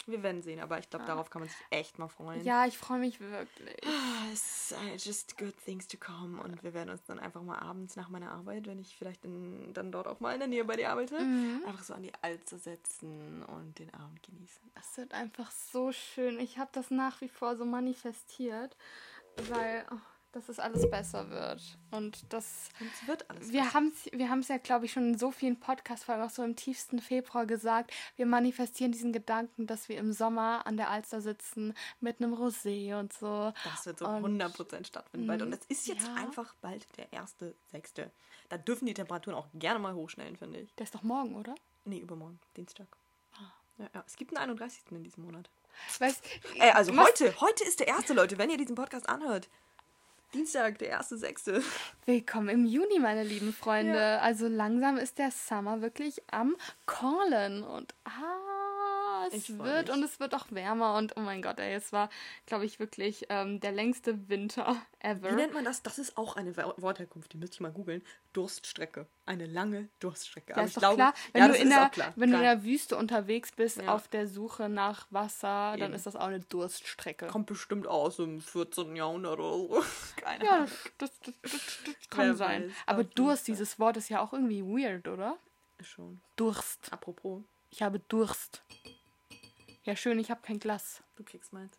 [0.05, 2.43] Wir werden sehen, aber ich glaube, darauf kann man sich echt mal freuen.
[2.43, 3.77] Ja, ich freue mich wirklich.
[3.85, 7.41] Ah, Es ist äh, just good things to come und wir werden uns dann einfach
[7.41, 10.47] mal abends nach meiner Arbeit, wenn ich vielleicht in, dann dort auch mal in der
[10.49, 11.63] Nähe bei dir arbeite, Mhm.
[11.65, 14.61] einfach so an die Alze setzen und den Abend genießen.
[14.79, 16.39] Es wird einfach so schön.
[16.39, 18.75] Ich habe das nach wie vor so manifestiert,
[19.49, 19.95] weil oh,
[20.34, 21.61] dass es alles besser wird.
[21.91, 25.13] Und das Und es wird alles Wir haben es wir haben's ja, glaube ich, schon
[25.13, 27.91] in so vielen Podcast-Folgen, auch so im tiefsten Februar gesagt.
[28.17, 32.99] Wir manifestieren diesen Gedanken, dass wir im Sommer an der Alster sitzen mit einem Rosé
[32.99, 33.53] und so.
[33.63, 35.41] Das wird so Und- 100% stattfinden bald.
[35.43, 36.15] Und es ist jetzt Ja.
[36.15, 38.11] einfach bald der erste Sechste.
[38.49, 40.73] Da dürfen die Temperaturen auch gerne mal hochschnellen, finde ich.
[40.75, 41.55] Der ist doch morgen, oder?
[41.86, 42.88] Nee, übermorgen, Dienstag.
[43.36, 43.51] Ah.
[43.77, 44.03] Ja, ja.
[44.05, 44.84] Es gibt einen 31.
[44.97, 45.49] in diesem Monat.
[45.99, 46.23] Weißt,
[46.55, 49.49] Äh, also heute, heute ist der erste, Leute, wenn ihr diesen Podcast anhört.
[50.34, 51.61] Dienstag, der erste Sechste.
[52.05, 53.99] Willkommen im Juni, meine lieben Freunde.
[53.99, 54.17] Ja.
[54.17, 56.55] Also langsam ist der Summer wirklich am
[56.88, 57.61] Callen.
[57.61, 58.42] Und ah,
[59.28, 60.95] es Ich wird und es wird auch wärmer.
[60.97, 62.09] Und oh mein Gott, ey, es war,
[62.45, 65.32] glaube ich, wirklich ähm, der längste Winter ever.
[65.32, 65.82] Wie nennt man das?
[65.84, 68.03] Das ist auch eine Wo- Wortherkunft, die müsste ich mal googeln.
[68.34, 69.05] Durststrecke.
[69.26, 70.49] Eine lange Durststrecke.
[70.51, 71.13] Ja, Aber ist ich doch glaube, klar.
[71.34, 72.13] Wenn, ja, du, in der, klar.
[72.15, 73.93] wenn du in der Wüste unterwegs bist, Ja.
[73.93, 75.93] auf der Suche nach Wasser, dann Eben.
[75.93, 77.28] ist das auch eine Durststrecke.
[77.28, 78.95] Kommt bestimmt aus im 14.
[78.95, 79.84] Jahrhundert oder so.
[80.17, 80.67] Keine Ja, Ahnung.
[80.97, 82.63] das, das, das, das, kann Wer sein.
[82.65, 85.38] weiß, Aber Durst, dieses Wort ist ja auch irgendwie weird, oder?
[85.82, 86.19] Schon.
[86.36, 86.91] Durst.
[86.91, 88.63] Apropos, Ich habe Durst.
[89.86, 91.03] Ja, schön, ich habe kein Glas.
[91.15, 91.77] du kriegst meins.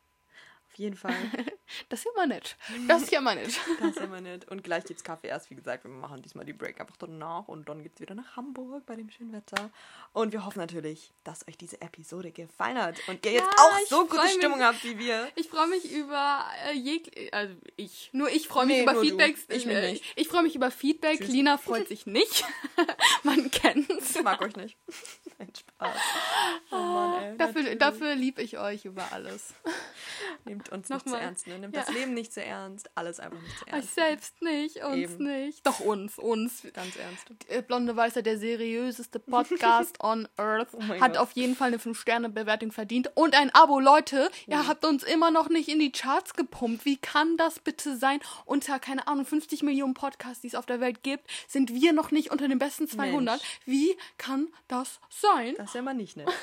[0.69, 1.15] Auf jeden Fall.
[1.89, 2.57] Das ist ja mal nett.
[2.89, 3.59] Das ist ja mal nett.
[3.81, 4.49] Das ist immer nett.
[4.51, 5.51] Und gleich gibt's Kaffee erst.
[5.51, 7.49] Wie gesagt, wir machen diesmal die Break einfach danach.
[7.49, 9.71] Und dann geht's wieder nach Hamburg bei dem schönen Wetter.
[10.13, 12.97] Und wir hoffen natürlich, dass euch diese Episode gefallen hat.
[13.09, 14.33] Und ihr jetzt Ja, auch ich so gute mich.
[14.33, 15.29] Stimmung habt wie wir.
[15.37, 19.03] Ich freue mich über äh, jeg also ich, nur ich freue mich Nee, über nur
[19.03, 19.09] du.
[19.09, 19.41] Feedbacks.
[19.49, 20.05] Ich äh, nicht.
[20.17, 21.19] ich freue mich über Feedback.
[21.19, 21.29] Tschüss.
[21.29, 22.45] Lina freut sich nicht.
[23.23, 24.17] Man kennt's.
[24.17, 24.77] Ich mag euch nicht.
[25.39, 25.97] Ein Spaß.
[26.71, 27.37] Oh Mann, ey.
[27.37, 27.79] Dafür, natürlich.
[27.79, 29.53] dafür liebe ich euch über alles.
[30.45, 31.47] Nehmt uns nicht zu ernst.
[31.47, 31.54] Ne?
[31.59, 31.83] Nehmt Ja.
[31.85, 32.91] das Leben nicht zu ernst.
[32.95, 33.95] Alles einfach nicht zu Euch ernst.
[33.95, 35.25] selbst nicht, uns Eben.
[35.25, 35.67] nicht.
[35.67, 36.63] Doch uns, uns.
[36.73, 37.27] Ganz ernst.
[37.49, 41.17] Äh, Blonde Weißer, der seriöseste Podcast on Earth, Oh hat Gott.
[41.19, 44.31] auf jeden Fall eine 5-Sterne-Bewertung verdient und ein Abo, Leute.
[44.47, 46.85] Ihr habt uns immer noch nicht in die Charts gepumpt.
[46.85, 48.21] Wie kann das bitte sein?
[48.45, 52.11] Unter, keine Ahnung, 50 Millionen Podcasts, die es auf der Welt gibt, sind wir noch
[52.11, 53.35] nicht unter den besten 200.
[53.37, 53.61] Mensch.
[53.65, 55.55] Wie kann das sein?
[55.57, 56.29] Das ist ja mal nicht nett.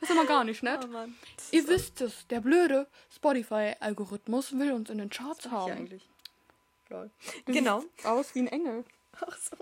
[0.00, 0.80] Das ist immer gar nicht nett.
[0.84, 1.14] Oh Mann.
[1.50, 5.72] Ihr wisst es, der blöde Spotify-Algorithmus will uns in den Charts haben.
[5.72, 6.08] eigentlich.
[6.88, 7.10] Lol.
[7.46, 7.82] Genau.
[8.04, 8.84] Aus wie ein Engel.
[9.20, 9.56] Ach so.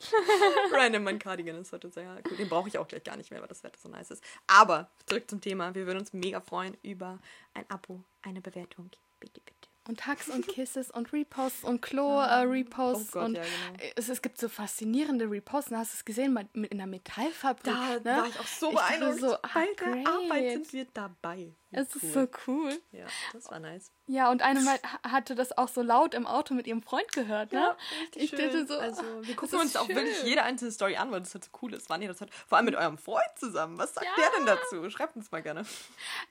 [0.72, 2.36] Random, mein Cardigan ist heute sehr cool.
[2.36, 4.24] Den brauche ich auch gleich gar nicht mehr, weil das Wetter so nice ist.
[4.46, 5.74] Aber zurück zum Thema.
[5.74, 7.18] Wir würden uns mega freuen über
[7.54, 8.90] ein Abo, eine Bewertung.
[9.18, 9.56] Bitte, bitte.
[9.88, 13.08] Und Hugs und Kisses und Reposts und Klo-Reposts.
[13.10, 13.92] Oh Gott, und ja, genau.
[13.96, 15.72] es, es gibt so faszinierende Reposts.
[15.72, 16.32] Hast du es gesehen?
[16.32, 17.64] Mit, mit in der Metallfabrik.
[17.64, 18.04] Da ne?
[18.04, 19.20] war ich auch so Ich beeindruckt.
[19.20, 20.06] so, ah, Bei der great.
[20.06, 21.52] Arbeit sind wir dabei.
[21.72, 22.76] Es ist so cool.
[22.92, 23.92] Ja, das war nice.
[24.06, 24.76] Ja, und eine mal
[25.08, 27.76] hatte das auch so laut im Auto mit ihrem Freund gehört, ne?
[28.00, 28.40] richtig ich schön.
[28.40, 29.94] dachte so, also, ah, wir gucken uns auch schön.
[29.94, 31.88] wirklich jede einzelne Story an, weil das halt so cool ist.
[31.88, 32.34] Wann ihr das hört.
[32.34, 33.78] Vor allem mit eurem Freund zusammen.
[33.78, 34.12] Was sagt Ja.
[34.16, 34.90] der denn dazu?
[34.90, 35.64] Schreibt uns mal gerne.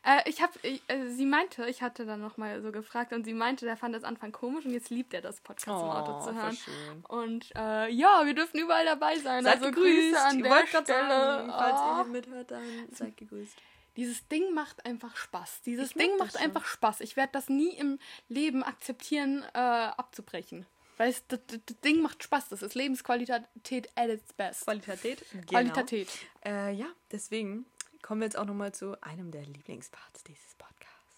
[0.04, 3.66] Äh, ich habe, äh, sie meinte, ich hatte dann nochmal so gefragt und sie meinte,
[3.66, 6.34] der fand das Anfang komisch und jetzt liebt er das Podcast im Auto zu Oh,
[6.34, 6.56] hören.
[6.58, 7.06] schön.
[7.08, 9.44] Und äh, ja, wir dürfen überall dabei sein.
[9.46, 10.12] Seid also gegrüßt.
[10.12, 11.08] Grüße an ich der Stelle.
[11.08, 11.86] sagen, falls Oh.
[11.86, 13.58] ihr hier mithört, dann seid gegrüßt.
[14.00, 15.62] Dieses Ding macht einfach Spaß.
[15.64, 16.42] Dieses Ding macht schon.
[16.42, 17.02] einfach Spaß.
[17.02, 20.66] Ich werde das nie im Leben akzeptieren, äh, abzubrechen.
[20.96, 22.48] Weil es, das, das, Ding macht Spaß.
[22.48, 24.64] Das ist Lebensqualität at its best.
[24.64, 25.26] Qualität?
[25.32, 25.74] Genau.
[25.74, 26.08] Qualität.
[26.46, 27.66] Äh, ja, deswegen
[28.02, 31.18] kommen wir jetzt auch nochmal zu einem der Lieblingsparts dieses Podcasts.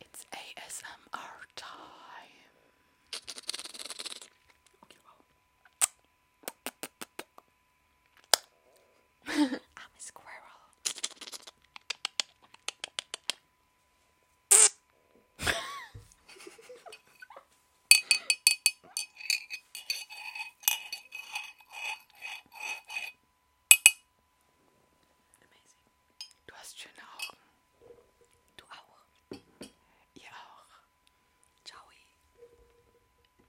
[0.00, 1.18] It's ASMR
[1.56, 2.42] time.
[4.82, 4.98] Okay,
[9.48, 9.60] wow.